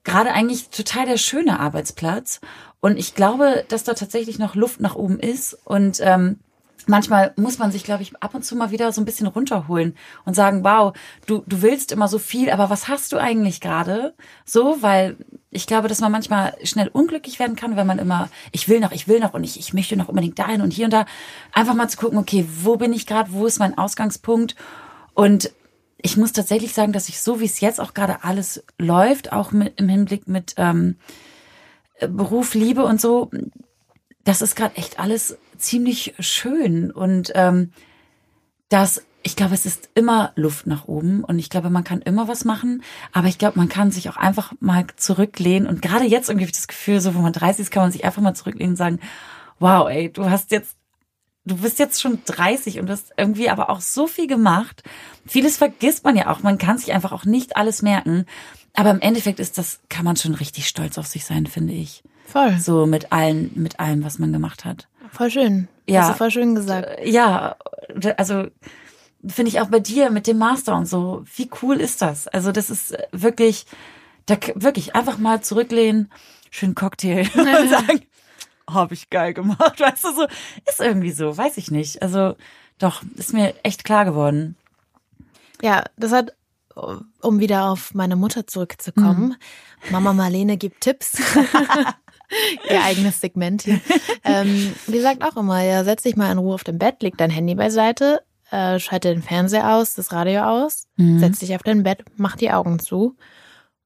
[0.04, 2.42] gerade eigentlich total der schöne Arbeitsplatz.
[2.80, 5.54] Und ich glaube, dass da tatsächlich noch Luft nach oben ist.
[5.66, 6.40] Und ähm,
[6.90, 9.96] manchmal muss man sich, glaube ich, ab und zu mal wieder so ein bisschen runterholen
[10.26, 10.94] und sagen, wow,
[11.28, 14.16] du, du willst immer so viel, aber was hast du eigentlich gerade?
[14.44, 15.16] So, weil
[15.52, 18.92] ich glaube, dass man manchmal schnell unglücklich werden kann, wenn man immer, ich will noch,
[18.92, 21.06] ich will noch und ich, ich möchte noch unbedingt dahin und hier und da.
[21.54, 24.56] Einfach mal zu gucken, okay, wo bin ich gerade, wo ist mein Ausgangspunkt?
[25.14, 25.52] Und
[25.98, 29.52] ich muss tatsächlich sagen, dass ich so, wie es jetzt auch gerade alles läuft, auch
[29.52, 30.96] mit, im Hinblick mit ähm,
[32.00, 33.30] Beruf, Liebe und so,
[34.24, 37.72] das ist gerade echt alles ziemlich schön und ähm,
[38.70, 42.28] das, ich glaube, es ist immer Luft nach oben und ich glaube, man kann immer
[42.28, 46.30] was machen, aber ich glaube, man kann sich auch einfach mal zurücklehnen und gerade jetzt
[46.30, 48.78] irgendwie das Gefühl, so wo man 30 ist, kann man sich einfach mal zurücklehnen und
[48.78, 49.00] sagen,
[49.60, 50.76] wow, ey, du hast jetzt
[51.46, 54.84] du bist jetzt schon 30 und hast irgendwie aber auch so viel gemacht.
[55.26, 56.44] Vieles vergisst man ja auch.
[56.44, 58.26] Man kann sich einfach auch nicht alles merken.
[58.76, 62.04] Aber im Endeffekt ist das, kann man schon richtig stolz auf sich sein, finde ich.
[62.28, 62.58] voll.
[62.60, 64.88] So mit allen, mit allem, was man gemacht hat.
[65.12, 65.68] Voll schön.
[65.88, 66.02] Ja.
[66.02, 67.00] Hast du voll schön gesagt.
[67.04, 67.56] Ja,
[68.18, 68.48] also
[69.28, 71.24] finde ich auch bei dir mit dem Master und so.
[71.36, 72.28] Wie cool ist das?
[72.28, 73.66] Also das ist wirklich,
[74.26, 76.12] da wirklich einfach mal zurücklehnen,
[76.52, 78.02] schön Cocktail und sagen,
[78.70, 80.28] habe ich geil gemacht, weißt du so,
[80.68, 82.02] ist irgendwie so, weiß ich nicht.
[82.02, 82.36] Also
[82.78, 84.56] doch, ist mir echt klar geworden.
[85.62, 86.34] Ja, das hat,
[87.22, 89.36] um wieder auf meine Mutter zurückzukommen.
[89.92, 91.18] Mama Marlene gibt Tipps.
[92.70, 93.80] Ihr eigenes Segment hier.
[94.24, 97.18] ähm, die sagt auch immer, ja, setz dich mal in Ruhe auf dem Bett, leg
[97.18, 100.88] dein Handy beiseite, äh, schalte den Fernseher aus, das Radio aus,
[101.20, 103.16] setz dich auf dein Bett, mach die Augen zu.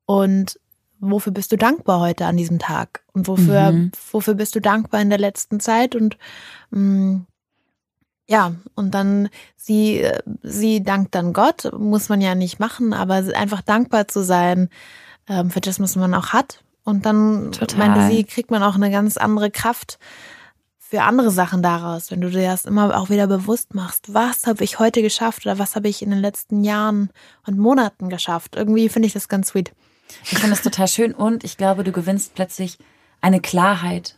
[0.06, 0.60] Und
[0.99, 3.03] wofür bist du dankbar heute an diesem Tag?
[3.13, 3.91] Und wofür, Mhm.
[4.12, 5.95] wofür bist du dankbar in der letzten Zeit?
[5.95, 6.17] Und
[6.71, 7.21] mh,
[8.27, 10.08] ja, und dann sie,
[10.41, 14.69] sie dankt dann Gott, muss man ja nicht machen, aber einfach dankbar zu sein
[15.27, 16.63] ähm, für das, was man auch hat.
[16.84, 17.78] Und dann Total.
[17.78, 20.00] meinte sie, kriegt man auch eine ganz andere Kraft
[20.93, 24.13] für andere Sachen daraus, wenn du dir das immer auch wieder bewusst machst.
[24.13, 27.10] Was habe ich heute geschafft oder was habe ich in den letzten Jahren
[27.48, 28.56] und Monaten geschafft?
[28.56, 29.74] Irgendwie finde ich das ganz sweet.
[30.24, 32.78] Ich finde das total schön und ich glaube, du gewinnst plötzlich
[33.22, 34.17] eine Klarheit.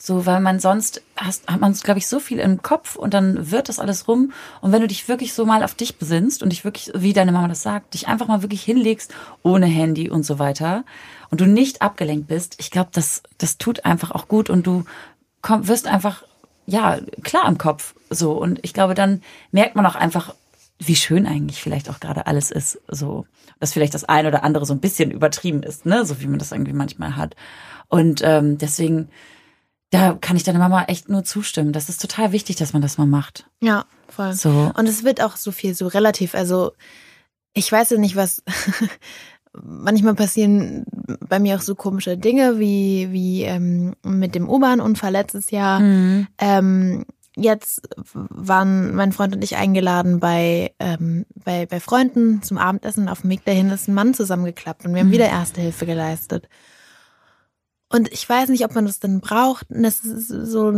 [0.00, 3.50] So, weil man sonst hast, hat man, glaube ich, so viel im Kopf und dann
[3.50, 4.32] wird das alles rum.
[4.60, 7.32] Und wenn du dich wirklich so mal auf dich besinnst und dich wirklich, wie deine
[7.32, 10.84] Mama das sagt, dich einfach mal wirklich hinlegst, ohne Handy und so weiter,
[11.30, 14.84] und du nicht abgelenkt bist, ich glaube, das, das tut einfach auch gut und du
[15.42, 16.22] komm, wirst einfach,
[16.66, 17.94] ja, klar im Kopf.
[18.08, 18.32] So.
[18.32, 20.32] Und ich glaube, dann merkt man auch einfach,
[20.78, 22.80] wie schön eigentlich vielleicht auch gerade alles ist.
[22.86, 23.26] So,
[23.58, 26.04] dass vielleicht das eine oder andere so ein bisschen übertrieben ist, ne?
[26.04, 27.34] So wie man das irgendwie manchmal hat.
[27.88, 29.08] Und ähm, deswegen,
[29.90, 31.72] da kann ich deiner Mama echt nur zustimmen.
[31.72, 33.48] Das ist total wichtig, dass man das mal macht.
[33.60, 34.32] Ja, voll.
[34.34, 34.70] So.
[34.76, 36.34] Und es wird auch so viel so relativ.
[36.34, 36.72] Also
[37.54, 38.42] ich weiß ja nicht, was
[39.52, 40.84] manchmal passieren
[41.28, 45.80] bei mir auch so komische Dinge wie wie ähm, mit dem U-Bahn-Unfall letztes Jahr.
[45.80, 46.26] Mhm.
[46.38, 53.08] Ähm, jetzt waren mein Freund und ich eingeladen bei, ähm, bei, bei Freunden zum Abendessen.
[53.08, 55.12] Auf dem Weg dahin ist ein Mann zusammengeklappt und wir haben Mhm.
[55.12, 56.48] wieder Erste Hilfe geleistet.
[57.90, 59.66] Und ich weiß nicht, ob man das denn braucht.
[59.70, 60.72] Das ist so,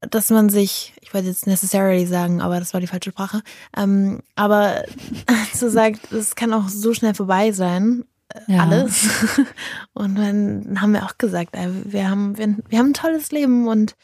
[0.00, 3.42] dass man sich, ich wollte jetzt necessarily sagen, aber das war die falsche Sprache,
[3.76, 4.82] ähm, aber
[5.54, 8.62] zu sagen, es kann auch so schnell vorbei sein, äh, Ja.
[8.64, 9.08] alles.
[9.92, 13.68] Und dann haben wir auch gesagt, äh, wir haben, wir, wir haben ein tolles Leben
[13.68, 13.94] und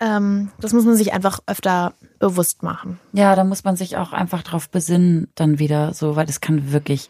[0.00, 2.98] ähm, das muss man sich einfach öfter bewusst machen.
[3.12, 6.72] Ja, da muss man sich auch einfach drauf besinnen, dann wieder so, weil das kann
[6.72, 7.08] wirklich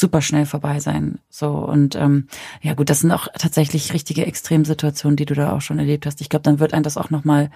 [0.00, 1.18] super schnell vorbei sein.
[1.30, 2.28] So und ähm,
[2.62, 6.20] ja gut, das sind auch tatsächlich richtige Extremsituationen, die du da auch schon erlebt hast.
[6.20, 7.50] Ich glaube, dann wird einem das auch noch mal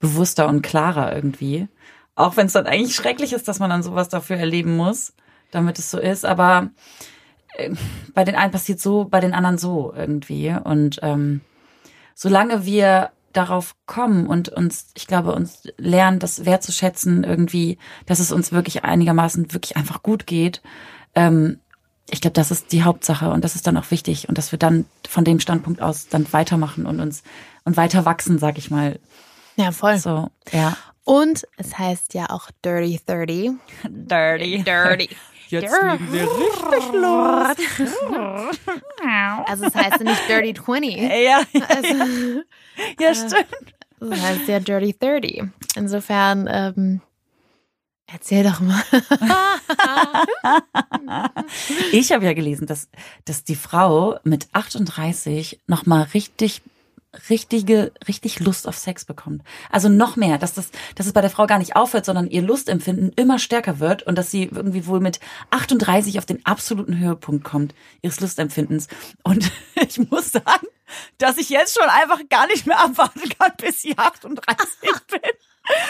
[0.00, 1.68] bewusster und klarer irgendwie.
[2.14, 5.14] Auch wenn es dann eigentlich schrecklich ist, dass man dann sowas dafür erleben muss,
[5.50, 6.26] damit es so ist.
[6.26, 6.70] Aber
[7.54, 7.70] äh,
[8.12, 10.54] bei den einen passiert so, bei den anderen so irgendwie.
[10.64, 11.40] Und ähm,
[12.14, 18.30] solange wir darauf kommen und uns, ich glaube, uns lernen, das wertzuschätzen, irgendwie, dass es
[18.30, 20.62] uns wirklich einigermaßen wirklich einfach gut geht,
[21.14, 21.58] ähm,
[22.12, 24.58] ich glaube, das ist die Hauptsache und das ist dann auch wichtig und dass wir
[24.58, 27.22] dann von dem Standpunkt aus dann weitermachen und uns
[27.64, 28.98] und weiter wachsen, sag ich mal.
[29.56, 29.96] Ja, voll.
[29.98, 30.76] So, ja.
[31.04, 33.52] Und es heißt ja auch Dirty 30.
[33.88, 34.62] Dirty.
[34.62, 35.08] Dirty.
[35.48, 38.52] Jetzt legen wir richtig los.
[39.46, 40.96] Also es heißt ja nicht Dirty 20.
[40.96, 42.42] Ja, Also,
[43.00, 43.46] ja, stimmt.
[44.00, 45.42] das heißt ja Dirty 30.
[45.76, 47.00] Insofern, ähm,
[48.12, 48.82] erzähl doch mal.
[51.92, 52.88] Ich habe ja gelesen, dass,
[53.24, 56.62] dass die Frau mit 38 nochmal richtig
[57.28, 59.42] richtige, richtig Lust auf Sex bekommt.
[59.70, 62.42] Also noch mehr, dass das, dass es bei der Frau gar nicht aufhört, sondern ihr
[62.42, 65.20] Lustempfinden immer stärker wird und dass sie irgendwie wohl mit
[65.50, 68.88] 38 auf den absoluten Höhepunkt kommt ihres Lustempfindens.
[69.22, 69.50] Und
[69.86, 70.66] ich muss sagen,
[71.18, 74.66] dass ich jetzt schon einfach gar nicht mehr abwarten kann, bis ich 38
[75.10, 75.20] bin.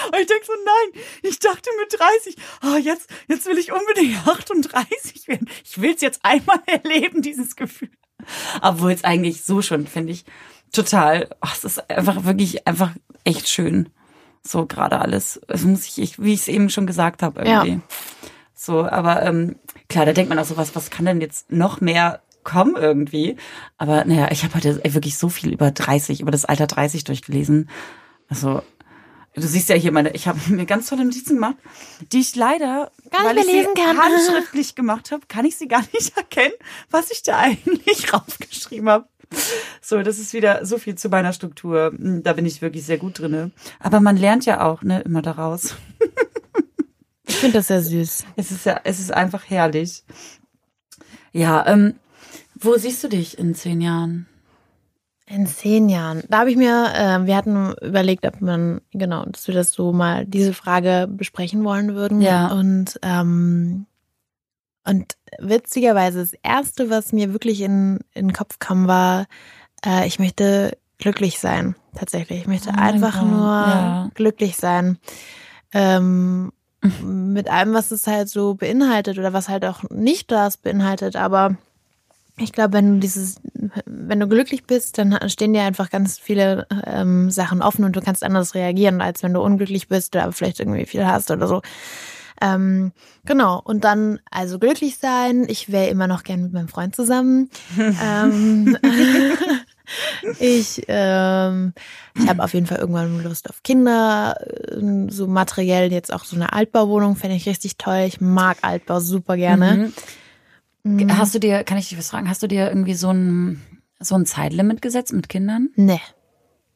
[0.06, 4.26] Und ich denke so, nein, ich dachte mit 30, oh, jetzt, jetzt will ich unbedingt
[4.26, 5.48] 38 werden.
[5.64, 7.90] Ich will es jetzt einmal erleben, dieses Gefühl.
[8.60, 10.24] Obwohl es eigentlich so schon, finde ich,
[10.72, 12.92] total, oh, es ist einfach wirklich, einfach
[13.24, 13.90] echt schön.
[14.44, 15.40] So gerade alles.
[15.46, 17.80] Das muss ich, ich wie ich es eben schon gesagt habe, irgendwie.
[18.54, 19.56] So, aber ähm,
[19.88, 23.36] klar, da denkt man auch so, was, was kann denn jetzt noch mehr kommen irgendwie?
[23.78, 27.68] Aber naja, ich habe heute wirklich so viel über 30, über das Alter 30 durchgelesen.
[28.28, 28.62] Also,
[29.34, 31.56] du siehst ja hier meine, ich habe mir ganz tolle Notizen gemacht,
[32.12, 33.98] die ich leider, Gar nicht weil ich sie kann.
[33.98, 36.54] handschriftlich gemacht habe, kann ich sie gar nicht erkennen,
[36.90, 39.08] was ich da eigentlich raufgeschrieben habe.
[39.80, 41.92] So, das ist wieder so viel zu meiner Struktur.
[41.98, 43.50] Da bin ich wirklich sehr gut drinne.
[43.80, 45.74] Aber man lernt ja auch, ne, immer daraus.
[47.24, 48.24] Ich finde das sehr süß.
[48.36, 50.04] Es ist ja, es ist einfach herrlich.
[51.32, 51.94] Ja, ähm,
[52.54, 54.28] wo siehst du dich in zehn Jahren?
[55.26, 56.24] In zehn Jahren.
[56.28, 59.92] Da habe ich mir, äh, wir hatten überlegt, ob man, genau, dass wir das so
[59.92, 62.20] mal, diese Frage besprechen wollen würden.
[62.20, 62.48] Ja.
[62.48, 63.86] Und, ähm,
[64.84, 69.26] und witzigerweise, das Erste, was mir wirklich in, in den Kopf kam, war,
[69.86, 72.40] äh, ich möchte glücklich sein, tatsächlich.
[72.40, 74.10] Ich möchte Oh einfach Gott, nur ja.
[74.14, 74.98] glücklich sein.
[75.72, 76.52] Ähm,
[77.02, 81.56] mit allem, was es halt so beinhaltet oder was halt auch nicht das beinhaltet, aber
[82.38, 83.40] ich glaube, wenn du dieses,
[83.84, 88.00] wenn du glücklich bist, dann stehen dir einfach ganz viele ähm, Sachen offen und du
[88.00, 91.62] kannst anders reagieren, als wenn du unglücklich bist oder vielleicht irgendwie viel hast oder so.
[92.40, 92.92] Ähm,
[93.24, 93.60] genau.
[93.62, 95.46] Und dann also glücklich sein.
[95.48, 97.50] Ich wäre immer noch gern mit meinem Freund zusammen.
[97.78, 98.76] ähm,
[100.40, 101.72] ich ähm,
[102.16, 104.36] ich habe auf jeden Fall irgendwann Lust auf Kinder,
[105.08, 108.04] so materiell jetzt auch so eine Altbauwohnung fände ich richtig toll.
[108.06, 109.74] Ich mag Altbau super gerne.
[109.74, 109.92] Mhm.
[110.84, 113.62] Hast du dir, kann ich dich was fragen, hast du dir irgendwie so ein,
[114.00, 115.70] so ein Zeitlimit gesetzt mit Kindern?
[115.76, 116.00] Nee.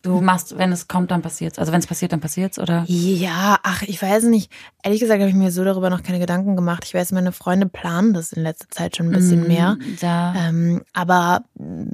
[0.02, 1.58] Du machst, wenn es kommt, dann passiert's.
[1.58, 2.84] Also wenn es passiert, dann passiert's, oder?
[2.86, 4.52] Ja, ach, ich weiß nicht.
[4.84, 6.84] Ehrlich gesagt habe ich mir so darüber noch keine Gedanken gemacht.
[6.86, 9.76] Ich weiß, meine Freunde planen das in letzter Zeit schon ein bisschen mehr.
[10.00, 10.34] Da.
[10.36, 11.90] Ähm, aber mh,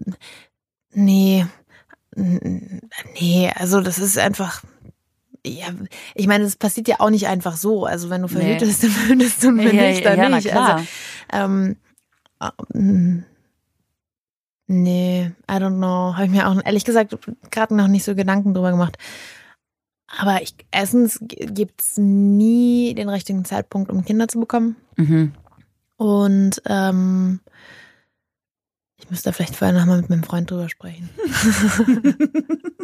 [0.92, 1.46] nee,
[2.14, 4.62] Nee, also das ist einfach.
[5.46, 5.68] Ja,
[6.14, 7.86] ich meine, es passiert ja auch nicht einfach so.
[7.86, 8.66] Also wenn du verhütet Nee.
[8.66, 10.48] bist, dann verhütest du wenn Ja, nicht, dann ja, nicht.
[10.48, 10.74] klar.
[10.76, 10.86] Also,
[11.54, 11.76] ähm,
[12.74, 13.24] ähm,
[14.66, 16.14] nee, I don't know.
[16.14, 17.16] Habe ich mir auch ehrlich gesagt
[17.50, 18.98] gerade noch nicht so Gedanken drüber gemacht.
[20.18, 24.76] Aber ich, erstens gibt's nie den richtigen Zeitpunkt, um Kinder zu bekommen.
[24.96, 25.32] Mhm.
[25.96, 27.40] Und ähm,
[28.98, 31.08] ich müsste da vielleicht vorher nochmal mit meinem Freund drüber sprechen.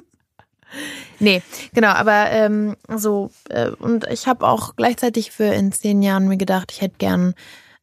[1.18, 1.42] nee,
[1.74, 6.38] genau, aber ähm, so, äh, und ich habe auch gleichzeitig für in zehn Jahren mir
[6.38, 7.34] gedacht, ich hätte gern,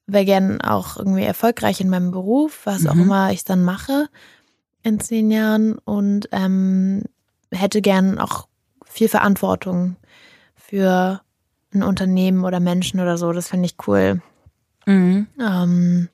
[0.07, 3.01] wäre gern auch irgendwie erfolgreich in meinem Beruf, was auch Mhm.
[3.01, 4.07] immer ich dann mache
[4.83, 7.03] in zehn Jahren und ähm,
[7.51, 8.47] hätte gern auch
[8.85, 9.95] viel Verantwortung
[10.55, 11.21] für
[11.73, 13.31] ein Unternehmen oder Menschen oder so.
[13.31, 14.21] Das finde ich cool.
[14.85, 15.27] Mhm.
[15.39, 16.09] Ähm,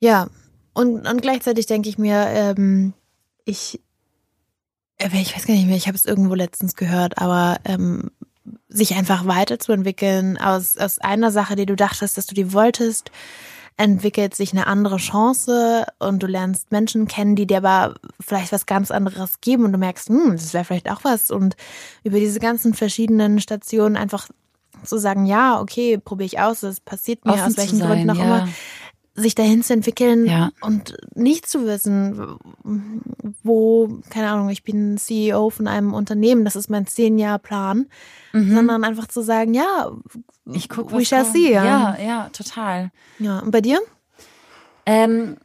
[0.00, 0.28] ja,
[0.72, 2.94] und, und gleichzeitig denke ich mir, ähm,
[3.44, 3.80] ich,
[4.98, 8.10] äh, ich weiß gar nicht mehr, ich habe es irgendwo letztens gehört, aber ähm,
[8.68, 10.38] sich einfach weiterzuentwickeln.
[10.38, 13.10] Aus, aus einer Sache, die du dachtest, dass du die wolltest,
[13.76, 18.66] entwickelt sich eine andere Chance und du lernst Menschen kennen, die dir aber vielleicht was
[18.66, 21.30] ganz anderes geben und du merkst, hm, das wäre vielleicht auch was.
[21.30, 21.56] Und
[22.04, 24.28] über diese ganzen verschiedenen Stationen einfach
[24.84, 28.10] zu sagen, ja, okay, probiere ich aus, es passiert mir Offen aus welchen sein, Gründen
[28.10, 28.24] auch ja.
[28.24, 28.48] immer,
[29.16, 30.50] sich dahin zu entwickeln Ja.
[30.60, 32.36] und nicht zu wissen,
[33.44, 37.86] wo, keine Ahnung, ich bin CEO von einem Unternehmen, das ist mein zehn-Jahr-Plan,
[38.32, 38.54] Mhm.
[38.54, 39.92] sondern einfach zu sagen, ja,
[40.52, 41.64] Ich guck, we shall see, ja.
[41.64, 42.90] Ja, ja, total.
[43.20, 43.38] ja.
[43.38, 43.80] Und bei dir?
[44.84, 45.36] Ähm,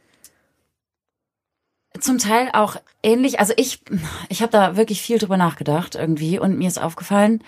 [1.98, 3.40] zum Teil auch ähnlich.
[3.40, 3.80] Also ich,
[4.28, 7.42] ich habe da wirklich viel drüber nachgedacht irgendwie und mir ist aufgefallen,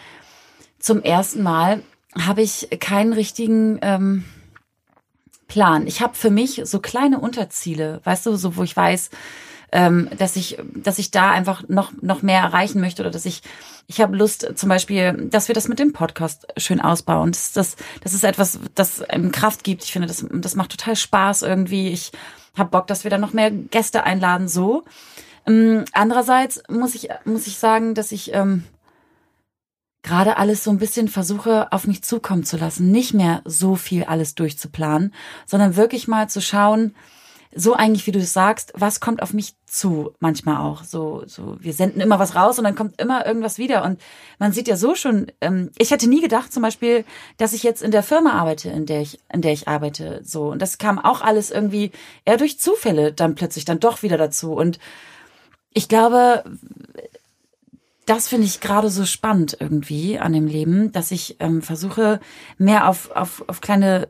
[0.78, 1.82] zum ersten Mal
[2.18, 4.24] habe ich keinen richtigen ähm,
[5.52, 5.86] Plan.
[5.86, 9.10] Ich habe für mich so kleine Unterziele, weißt du, so wo ich weiß,
[9.70, 13.42] ähm, dass ich, dass ich da einfach noch noch mehr erreichen möchte oder dass ich,
[13.86, 17.32] ich habe Lust, zum Beispiel, dass wir das mit dem Podcast schön ausbauen.
[17.32, 19.84] Das, das, das ist etwas, das einem Kraft gibt.
[19.84, 21.88] Ich finde, das, das macht total Spaß irgendwie.
[21.88, 22.12] Ich
[22.56, 24.48] habe Bock, dass wir da noch mehr Gäste einladen.
[24.48, 24.84] So.
[25.46, 28.64] Ähm, andererseits muss ich muss ich sagen, dass ich ähm,
[30.02, 32.90] gerade alles so ein bisschen versuche, auf mich zukommen zu lassen.
[32.90, 35.14] Nicht mehr so viel alles durchzuplanen,
[35.46, 36.94] sondern wirklich mal zu schauen,
[37.54, 40.84] so eigentlich, wie du es sagst, was kommt auf mich zu, manchmal auch.
[40.84, 43.84] So, so, wir senden immer was raus und dann kommt immer irgendwas wieder.
[43.84, 44.00] Und
[44.38, 47.04] man sieht ja so schon, ähm, ich hätte nie gedacht, zum Beispiel,
[47.36, 50.22] dass ich jetzt in der Firma arbeite, in der ich, in der ich arbeite.
[50.24, 50.50] So.
[50.50, 51.92] Und das kam auch alles irgendwie
[52.24, 54.52] eher durch Zufälle dann plötzlich dann doch wieder dazu.
[54.52, 54.78] Und
[55.74, 56.44] ich glaube,
[58.06, 62.20] das finde ich gerade so spannend irgendwie an dem Leben, dass ich ähm, versuche,
[62.58, 64.08] mehr auf, auf, auf kleine,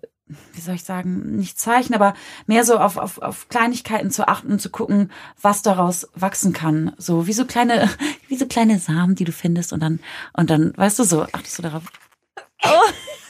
[0.54, 2.14] wie soll ich sagen, nicht Zeichen, aber
[2.46, 6.92] mehr so auf, auf, auf Kleinigkeiten zu achten und zu gucken, was daraus wachsen kann.
[6.96, 7.90] So wie so kleine,
[8.28, 10.00] wie so kleine Samen, die du findest und dann,
[10.32, 11.82] und dann, weißt du so, achtest du darauf.
[12.64, 12.68] Oh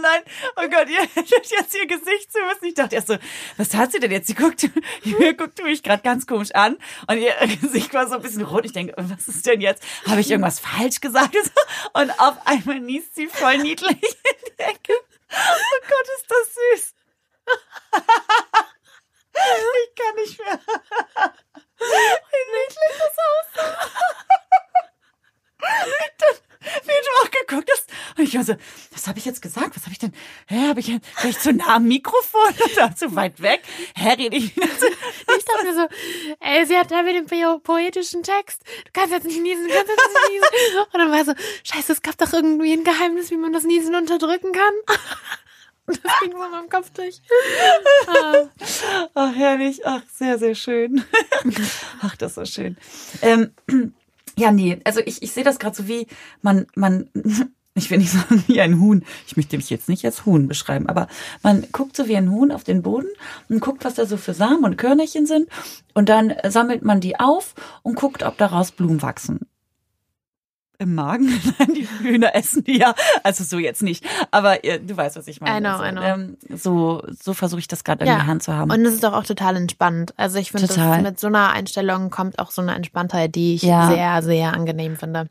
[0.00, 0.22] nein,
[0.56, 2.64] oh Gott, ihr hättet jetzt ihr Gesicht zu müssen.
[2.66, 3.16] Ich dachte erst so,
[3.56, 4.26] was hat sie denn jetzt?
[4.26, 4.62] Sie guckt,
[5.04, 8.64] ihr guckt mich gerade ganz komisch an und ihr Gesicht war so ein bisschen rot.
[8.64, 9.82] Ich denke, was ist denn jetzt?
[10.06, 11.36] Habe ich irgendwas falsch gesagt?
[11.92, 13.98] Und auf einmal niest sie voll niedlich in
[14.46, 14.92] die Ecke.
[15.30, 16.94] Oh Gott, ist das süß.
[19.34, 20.60] Ich kann nicht mehr.
[21.78, 23.16] Wie niedlich das
[23.58, 23.90] aussah.
[26.62, 27.90] Wie du auch geguckt hast.
[28.16, 28.54] Und ich war so,
[28.92, 29.76] was habe ich jetzt gesagt?
[29.76, 30.12] Was habe ich denn?
[30.46, 33.62] Hä, habe ich bin ich zu nah am Mikrofon oder zu weit weg?
[33.96, 34.86] Hä, rede ich wieder zu.
[35.38, 35.88] Ich dachte mir so,
[36.40, 38.62] ey, sie hat da mit dem po poetischen Text.
[38.84, 40.78] Du kannst jetzt nicht niesen, du kannst jetzt nicht niesen.
[40.92, 41.32] Und dann war so,
[41.64, 44.74] scheiße, es gab doch irgendwie ein Geheimnis, wie man das Niesen unterdrücken kann.
[45.84, 47.20] Das ging so in meinem Kopf durch.
[48.06, 48.48] Ah.
[49.14, 49.84] Ach, herrlich.
[49.84, 51.04] Ach, sehr, sehr schön.
[52.00, 52.76] Ach, das ist so schön.
[53.20, 53.52] Ähm,
[54.36, 56.06] ja, nee, also ich, ich sehe das gerade so wie
[56.40, 57.08] man, man,
[57.74, 59.04] ich will nicht sagen wie ein Huhn.
[59.26, 61.08] Ich möchte mich jetzt nicht als Huhn beschreiben, aber
[61.42, 63.08] man guckt so wie ein Huhn auf den Boden
[63.48, 65.48] und guckt, was da so für Samen und Körnerchen sind.
[65.94, 69.40] Und dann sammelt man die auf und guckt, ob daraus Blumen wachsen.
[70.82, 71.26] Im Magen?
[71.58, 72.92] Nein, die Hühner essen die ja.
[73.22, 74.04] Also so jetzt nicht.
[74.32, 75.56] Aber ihr, du weißt, was ich meine.
[75.58, 76.02] I know, also, I know.
[76.02, 78.70] Ähm, so so versuche ich das gerade in Ja, die Hand zu haben.
[78.72, 80.12] Und es ist doch auch total entspannt.
[80.16, 80.66] Also ich finde,
[81.02, 83.88] mit so einer Einstellung kommt auch so eine Entspanntheit, die ich Ja.
[83.88, 85.28] sehr, sehr angenehm finde.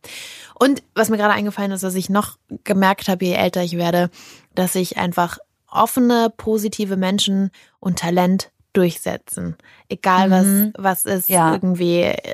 [0.58, 4.10] Und was mir gerade eingefallen ist, dass ich noch gemerkt habe, je älter ich werde,
[4.56, 5.38] dass ich einfach
[5.70, 9.58] offene, positive Menschen und Talent durchsetzen.
[9.90, 10.74] Egal Mhm.
[10.78, 11.52] was, was ist, Ja.
[11.52, 12.28] irgendwie, äh,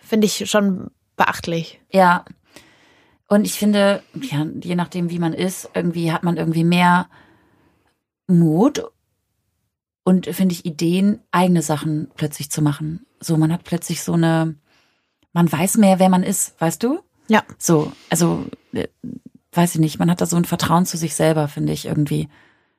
[0.00, 0.90] finde ich schon
[1.22, 1.80] beachtlich.
[1.90, 2.24] Ja.
[3.28, 7.08] Und ich finde, ja, je nachdem, wie man ist, irgendwie hat man irgendwie mehr
[8.26, 8.82] Mut
[10.04, 13.06] und finde ich Ideen, eigene Sachen plötzlich zu machen.
[13.20, 14.56] So, man hat plötzlich so eine,
[15.32, 17.00] man weiß mehr, wer man ist, weißt du?
[17.28, 17.44] Ja.
[17.56, 18.88] So, also äh,
[19.52, 22.28] weiß ich nicht, man hat da so ein Vertrauen zu sich selber, finde ich irgendwie,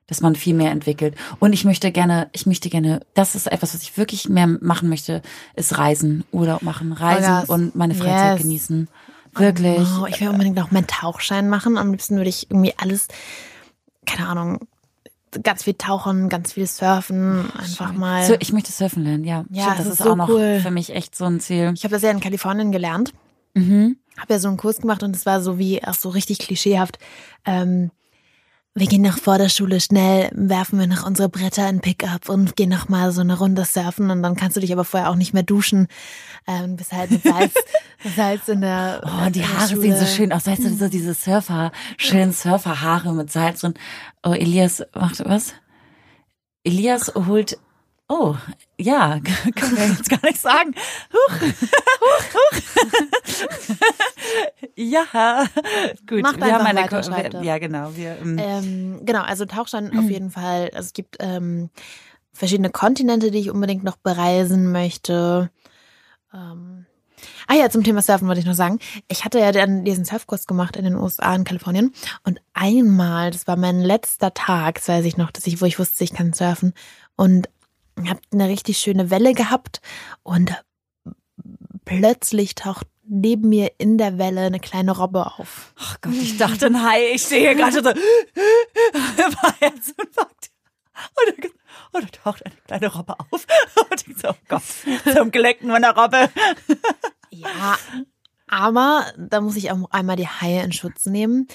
[0.07, 1.15] dass man viel mehr entwickelt.
[1.39, 4.89] Und ich möchte gerne, ich möchte gerne, das ist etwas, was ich wirklich mehr machen
[4.89, 5.21] möchte,
[5.55, 7.49] ist Reisen, Urlaub machen, Reisen Vollgas.
[7.49, 8.41] und meine Freizeit Yes.
[8.43, 8.87] genießen.
[9.35, 9.87] Wirklich.
[9.99, 11.77] Oh, ich will unbedingt noch meinen Tauchschein machen.
[11.77, 13.07] Am liebsten würde ich irgendwie alles,
[14.05, 14.59] keine Ahnung,
[15.41, 18.23] ganz viel tauchen, ganz viel surfen, einfach mal.
[18.25, 19.45] So, ich möchte surfen lernen, ja.
[19.49, 20.59] Ja, Stimmt, das das ist ist so auch noch cool.
[20.61, 21.71] für mich echt so ein Ziel.
[21.75, 23.13] ich habe das ja in Kalifornien gelernt.
[23.55, 23.97] Mhm.
[24.19, 26.99] Habe ja so einen Kurs gemacht und es war so wie auch so richtig klischeehaft.
[27.45, 27.89] Ähm,
[28.75, 32.55] wir gehen nach vor der Schule schnell, werfen wir noch unsere Bretter in Pickup und
[32.55, 35.15] gehen noch mal so eine Runde surfen und dann kannst du dich aber vorher auch
[35.15, 35.87] nicht mehr duschen.
[36.47, 37.53] Ähm, bist halt mit Salz,
[38.15, 40.07] Salz in der Oh, die in der Haare sehen so Schule.
[40.07, 40.47] schön aus.
[40.47, 43.75] Weißt du, so diese Surfer, schönen Surferhaare mit Salz drin.
[44.23, 45.53] Oh, Elias macht was?
[46.63, 47.57] Elias holt,
[48.13, 48.35] oh,
[48.79, 49.19] ja,
[49.55, 50.75] können wir jetzt gar nicht sagen.
[51.13, 51.41] Huch,
[52.01, 53.75] huch, huch.
[54.75, 55.45] ja,
[56.07, 56.21] gut.
[56.21, 57.43] Macht wir haben eine, weiter, er.
[57.43, 60.69] ja, genau, wir, ähm, Ähm, genau, also Tauchschein auf jeden Fall.
[60.73, 61.69] Also es gibt ähm,
[62.31, 65.49] verschiedene Kontinente, die ich unbedingt noch bereisen möchte.
[66.33, 66.85] Ähm,
[67.47, 68.79] ah ja, zum Thema Surfen wollte ich noch sagen.
[69.07, 71.93] Ich hatte ja dann diesen Surfkurs gemacht in den USA, in Kalifornien.
[72.23, 75.79] Und einmal, das war mein letzter Tag, das weiß ich noch, dass ich, wo ich
[75.79, 76.73] wusste, ich kann surfen.
[77.15, 77.49] Und
[77.97, 79.81] habe eine richtig schöne Welle gehabt.
[80.23, 80.63] Und
[81.85, 85.73] plötzlich taucht neben mir in der Welle eine kleine Robbe auf.
[85.79, 90.51] oh Gott, ich dachte, ein Hai, ich hier gerade so, war Herzinfarkt.
[91.15, 91.51] Und dann,
[91.91, 93.45] und dann taucht eine kleine Robbe auf.
[93.89, 94.61] Und ich so, oh Gott,
[95.15, 96.29] zum Glück nur eine Robbe.
[97.31, 97.77] Ja,
[98.47, 101.47] aber da muss ich auch einmal die Haie in Schutz nehmen.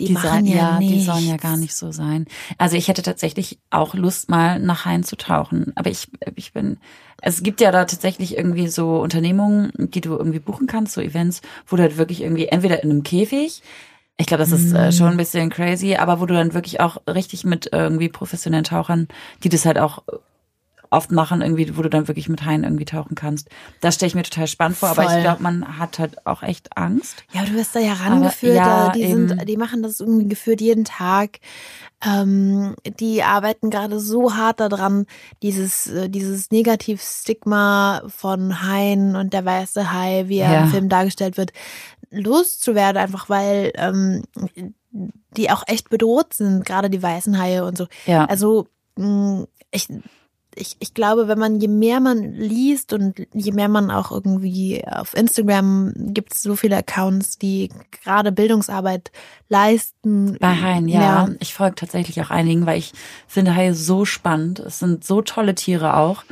[0.00, 2.26] Die, machen sollen- ja, die sollen ja gar nicht so sein.
[2.58, 5.72] Also ich hätte tatsächlich auch Lust, mal nach Haien zu tauchen.
[5.74, 6.78] Aber ich, ich bin,
[7.22, 11.40] es gibt ja da tatsächlich irgendwie so Unternehmungen, die du irgendwie buchen kannst, so Events,
[11.66, 13.62] wo du halt wirklich irgendwie entweder in einem Käfig,
[14.18, 14.76] ich glaube, das ist Mhm.
[14.76, 18.64] äh, schon ein bisschen crazy, aber wo du dann wirklich auch richtig mit irgendwie professionellen
[18.64, 19.08] Tauchern,
[19.44, 20.02] die das halt auch
[20.90, 23.48] oft machen, irgendwie, wo du dann wirklich mit Haien irgendwie tauchen kannst.
[23.80, 25.14] Das stelle ich mir total spannend vor, aber Voll.
[25.16, 27.24] ich glaube, man hat halt auch echt Angst.
[27.32, 28.56] Ja, du wirst da ja rangeführt.
[28.56, 31.38] ja, die, sind, die machen das irgendwie geführt jeden Tag.
[32.04, 35.06] Ähm, die arbeiten gerade so hart daran,
[35.42, 40.60] dieses, äh, dieses Negativstigma von Haien und der weiße Hai, wie er Ja.
[40.64, 41.52] im Film dargestellt wird,
[42.10, 44.22] loszuwerden, einfach weil ähm,
[45.36, 47.86] die auch echt bedroht sind, gerade die weißen Haie und so.
[48.06, 48.24] Ja.
[48.26, 48.66] Also
[48.96, 49.88] mh, ich,
[50.56, 54.82] ich, ich glaube, wenn man, je mehr man liest und je mehr man auch irgendwie
[54.86, 57.70] auf Instagram gibt es so viele Accounts, die
[58.02, 59.12] gerade Bildungsarbeit
[59.48, 60.38] leisten.
[60.40, 61.28] Bei Haien, ja.
[61.40, 62.92] Ich folge tatsächlich auch einigen, weil ich
[63.28, 64.58] finde Haie so spannend.
[64.60, 66.24] Es sind so tolle Tiere auch.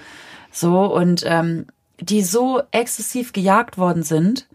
[0.51, 1.66] So, und ähm,
[2.01, 4.49] die so exzessiv gejagt worden sind.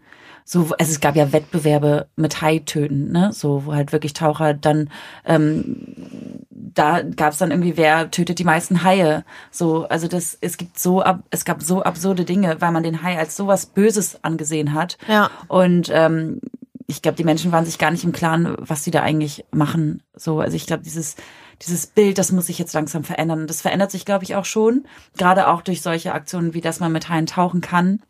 [0.44, 3.32] So, also es gab ja Wettbewerbe mit Haitöten, ne?
[3.32, 4.90] So, wo halt wirklich Taucher dann,
[5.24, 9.24] ähm, da gab es dann irgendwie, wer tötet die meisten Haie.
[9.50, 13.02] So, also das, es gibt so, ab, es gab so absurde Dinge, weil man den
[13.02, 14.98] Hai als sowas Böses angesehen hat.
[15.08, 15.30] Ja.
[15.48, 16.40] Und ähm,
[16.86, 20.02] ich glaube, die Menschen waren sich gar nicht im Klaren, was sie da eigentlich machen.
[20.14, 21.16] So, also ich glaube, dieses
[21.62, 23.42] dieses Bild, das muss sich jetzt langsam verändern.
[23.42, 24.86] Und das verändert sich, glaube ich, auch schon.
[25.16, 28.00] Gerade auch durch solche Aktionen, wie dass man mit Haien tauchen kann,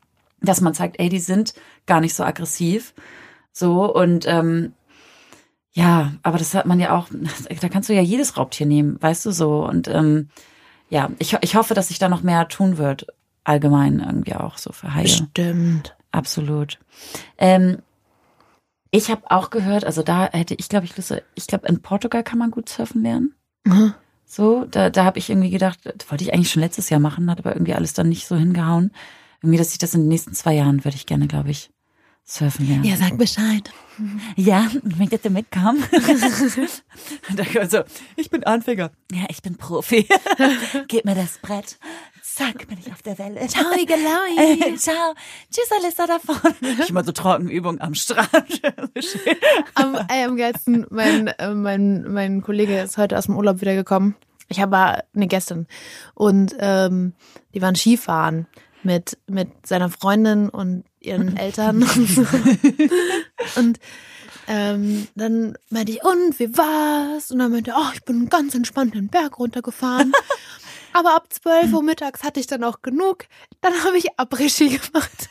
[0.40, 1.54] dass man zeigt, ey, die sind
[1.86, 2.94] gar nicht so aggressiv.
[3.52, 4.74] So und ähm,
[5.72, 7.08] ja, aber das hat man ja auch.
[7.60, 9.64] Da kannst du ja jedes Raubtier nehmen, weißt du so.
[9.64, 10.28] Und ähm,
[10.88, 13.06] ja, ich, ich hoffe, dass sich da noch mehr tun wird.
[13.44, 15.08] Allgemein irgendwie auch so für Haie.
[15.08, 15.96] Stimmt.
[16.10, 16.78] Absolut.
[17.38, 17.78] Ähm,
[18.90, 22.24] ich habe auch gehört, also da hätte ich, glaube ich, Lust, ich glaube, in Portugal
[22.24, 23.34] kann man gut surfen lernen.
[23.64, 23.94] Mhm.
[24.26, 25.78] So, da, da habe ich irgendwie gedacht,
[26.08, 28.92] wollte ich eigentlich schon letztes Jahr machen, hat aber irgendwie alles dann nicht so hingehauen.
[29.42, 31.70] Irgendwie, dass ich das in den nächsten zwei Jahren würde ich gerne, glaube ich,
[32.24, 32.84] surfen lernen.
[32.84, 33.70] Ja, sag Bescheid.
[34.36, 35.82] Ja, wenn ich jetzt mitkommen.
[37.28, 37.82] Und da kommt so,
[38.16, 38.90] ich bin Anfänger.
[39.12, 40.06] Ja, ich bin Profi.
[40.88, 41.78] Gib mir das Brett.
[42.22, 43.46] Zack, bin ich auf der Welle.
[43.48, 44.00] Ciao, Igeloi.
[44.70, 45.14] Äh, Ciao.
[45.50, 46.54] Tschüss, Alissa davon.
[46.80, 48.62] Ich mal so Trockenübung am Strand.
[49.74, 54.14] Am, ey, am geilsten, mein, äh, mein, mein Kollege ist heute aus dem Urlaub wiedergekommen.
[54.48, 55.66] Ich habe eine Gästin
[56.14, 57.14] und ähm,
[57.54, 58.46] die waren Skifahren
[58.82, 62.26] mit, mit seiner Freundin und ihren Eltern und so.
[63.56, 63.78] Und
[64.46, 67.30] ähm, dann meinte ich, und wie war's?
[67.30, 70.12] Und dann meinte er, oh, ich bin ganz entspannt den Berg runtergefahren.
[70.92, 73.26] Aber ab 12 Uhr mittags hatte ich dann auch genug.
[73.60, 75.28] Dann habe ich Après-Ski gemacht.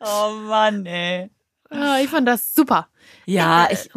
[0.00, 1.30] oh Mann, ey.
[1.70, 2.88] Ah, ich fand das super.
[3.26, 3.90] Ja, Äh, ich,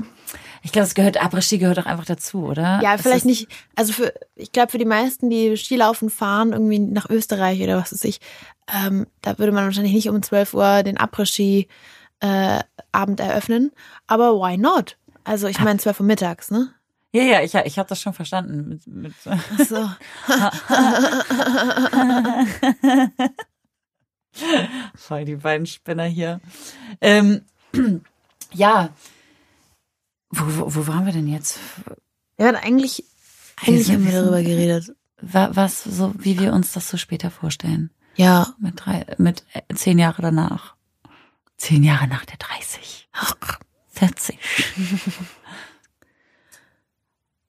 [0.66, 2.80] Ich glaube, es gehört, Après-Ski gehört auch einfach dazu, oder?
[2.82, 7.10] Ja, vielleicht nicht, also für, ich glaube, für die meisten, die Skilaufen fahren, irgendwie nach
[7.10, 8.22] Österreich oder was weiß ich,
[8.74, 11.68] ähm, da würde man wahrscheinlich nicht um 12 Uhr den Après-Ski
[12.22, 12.60] äh,
[12.94, 13.72] Abend eröffnen.
[14.08, 14.98] Aber why not?
[15.26, 16.74] Also ich meine 12 Uhr mittags, ne?
[17.12, 18.70] Ja, ja, ich, ich habe das schon verstanden.
[18.70, 19.90] Mit, mit, Ach so.
[24.96, 26.40] voll die beiden Spinner hier.
[27.02, 27.42] Ähm,
[28.54, 28.90] ja.
[30.36, 31.60] Wo, wo, wo waren wir denn jetzt?
[32.40, 33.04] Ja, eigentlich,
[33.62, 34.96] eigentlich haben wir darüber geredet.
[35.22, 37.92] Wa- Was, so, wie wir uns das so später vorstellen.
[38.16, 40.76] Ja, Mit drei, mit äh, zehn Jahre danach.
[41.58, 43.10] Zehn Jahre nach der 30.
[43.90, 44.38] 40.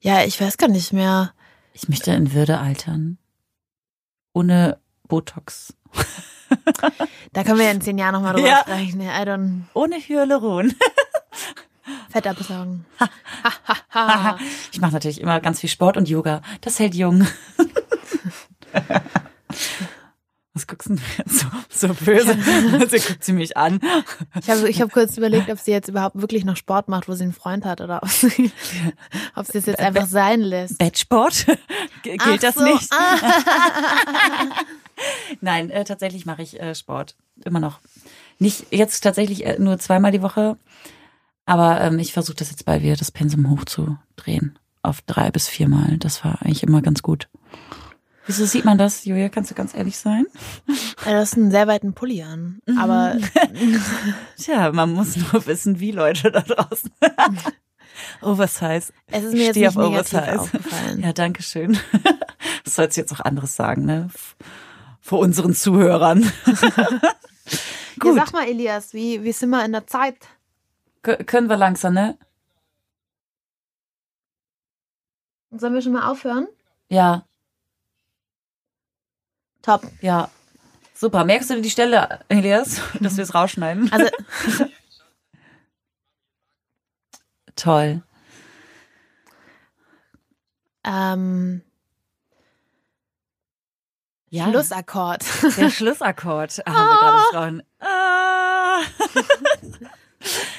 [0.01, 1.33] ja, ich weiß gar nicht mehr.
[1.73, 3.19] Ich möchte in Würde altern.
[4.33, 4.79] Ohne
[5.09, 5.75] Botox.
[7.33, 8.61] Da können wir in zehn Jahren nochmal drüber Ja.
[8.61, 9.01] sprechen.
[9.01, 10.75] I don't Ohne Hyaluron.
[12.11, 12.85] Fett absaugen.
[14.73, 16.43] ich mache natürlich immer ganz viel Sport und Yoga.
[16.61, 17.27] Das hält jung.
[20.57, 21.47] Was guckst du denn jetzt so,
[21.89, 22.33] so böse?
[22.89, 23.81] Sie guckt sie mich an.
[24.41, 27.15] Ich habe ich hab kurz überlegt, ob sie jetzt überhaupt wirklich noch Sport macht, wo
[27.15, 28.53] sie einen Freund hat oder ob sie,
[29.35, 30.79] ob sie es jetzt einfach sein lässt.
[30.79, 31.47] Bettsport?
[32.05, 32.89] G- Ach Gilt das so, nicht?
[32.93, 33.17] ah.
[35.41, 37.17] Nein, äh, tatsächlich mache ich äh, Sport.
[37.45, 37.81] Immer noch.
[38.39, 40.57] Nicht jetzt tatsächlich äh, nur zweimal die Woche.
[41.47, 44.59] Aber ähm, ich versuche das jetzt bald wieder, das Pensum hochzudrehen.
[44.83, 45.97] Auf drei bis viermal.
[45.99, 47.29] Das war eigentlich immer ganz gut.
[48.27, 49.29] Wieso sieht man das, Julia?
[49.29, 50.25] Kannst du ganz ehrlich sein?
[51.05, 52.59] Ja, Du hast einen sehr weiten Pulli an.
[52.79, 53.17] Aber
[54.39, 56.91] Tja, man muss nur wissen, wie Leute da draußen.
[58.23, 58.93] Oversize.
[59.11, 60.41] es ist mir jetzt Steh nicht auf Oversize.
[60.41, 61.01] aufgefallen.
[61.01, 61.79] Ja, danke schön.
[62.65, 64.09] Das sollst du jetzt auch anderes sagen, ne?
[65.01, 66.31] Vor unseren Zuhörern.
[66.47, 66.89] Ja,
[67.99, 68.15] Gut.
[68.17, 70.17] sag mal, Elias, wie, wie sind wir in der Zeit?
[71.05, 72.19] Können wir langsam, ne?
[75.51, 76.49] Sollen wir schon mal aufhören?
[76.89, 77.25] Ja,
[79.63, 79.83] Top.
[80.01, 80.31] ja.
[80.95, 81.25] Super.
[81.25, 83.91] Merkst du die Stelle, Elias, dass wir es rausschneiden?
[83.93, 84.11] Also,
[87.57, 88.03] Toll.
[90.85, 91.63] ähm,
[94.29, 94.49] Ja.
[94.51, 95.25] Schlussakkord.
[95.57, 97.63] Der Schlussakkord haben wir gerade schon.
[97.81, 98.81] Ah.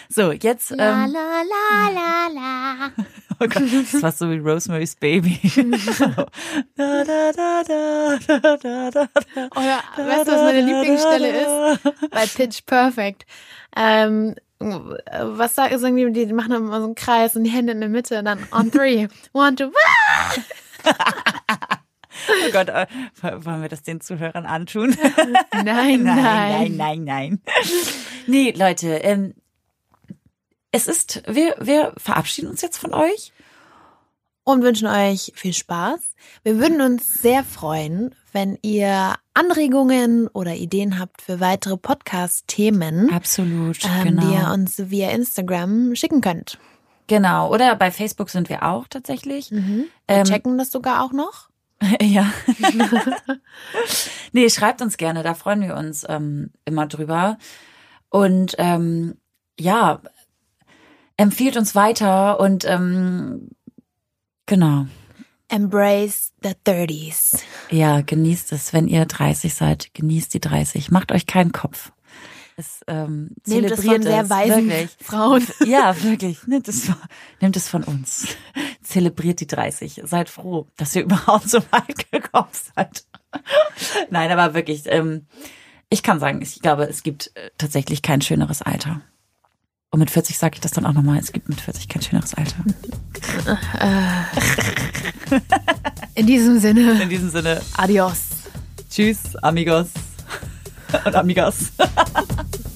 [0.09, 0.71] So, jetzt.
[0.71, 2.91] Ähm, la, la, la, la.
[3.39, 5.39] oh Gott, das war so wie Rosemary's Baby.
[6.75, 9.07] da, da, da, da, da, da, da,
[9.55, 12.11] Oder, weißt du, was meine Lieblingsstelle ist?
[12.11, 13.25] Bei Pitch Perfect.
[13.75, 17.81] Ähm, was sagen, sagen die, die machen immer so einen Kreis und die Hände in
[17.81, 19.07] der Mitte und dann on three.
[19.33, 19.71] One, two,
[22.27, 22.87] Oh Gott, äh,
[23.21, 24.95] wollen wir das den Zuhörern antun?
[25.51, 26.77] nein, nein, nein.
[26.77, 27.41] nein, nein.
[28.27, 29.33] Nee, Leute, ähm,
[30.75, 33.31] es ist, wir, wir verabschieden uns jetzt von euch.
[34.47, 35.99] Und wünschen euch viel Spaß.
[36.43, 43.79] Wir würden uns sehr freuen, wenn ihr Anregungen oder Ideen habt für weitere Podcast-Themen, Absolut,
[43.85, 46.59] ähm, die ihr uns via Instagram schicken könnt.
[47.07, 49.49] Genau, oder bei Facebook sind wir auch tatsächlich.
[49.49, 51.49] Wir Ähm, checken das sogar auch noch.
[52.01, 52.31] ja.
[54.31, 57.39] nee, schreibt uns gerne, da freuen wir uns ähm, immer drüber.
[58.09, 59.17] Und ähm,
[59.59, 60.01] ja,
[61.17, 63.49] empfiehlt uns weiter und ähm,
[64.45, 64.85] genau.
[65.47, 67.39] Embrace the 30s.
[67.69, 70.91] Ja, genießt es, wenn ihr 30 seid, genießt die 30.
[70.91, 71.91] Macht euch keinen Kopf.
[72.57, 74.71] Es, ähm, Nehmt es von sehr weisen.
[75.01, 75.45] Frauen.
[75.65, 76.47] Ja, wirklich.
[76.47, 76.95] Nehmt es, von,
[77.41, 78.27] nehmt es von uns.
[78.81, 80.01] Zelebriert die 30.
[80.05, 83.05] Seid froh, dass ihr überhaupt so weit gekommen seid.
[84.09, 85.27] Nein, aber wirklich, ähm,
[85.89, 89.01] ich kann sagen, ich glaube, es gibt äh, tatsächlich kein schöneres Alter.
[89.95, 92.33] Und mit 40 sage ich das dann auch nochmal, es gibt mit 40 kein schöneres
[92.33, 92.57] Alter.
[96.15, 98.23] In diesem Sinne, In diesem Sinne, adios.
[98.89, 99.87] tschüss, amigos
[101.05, 101.71] und amigas.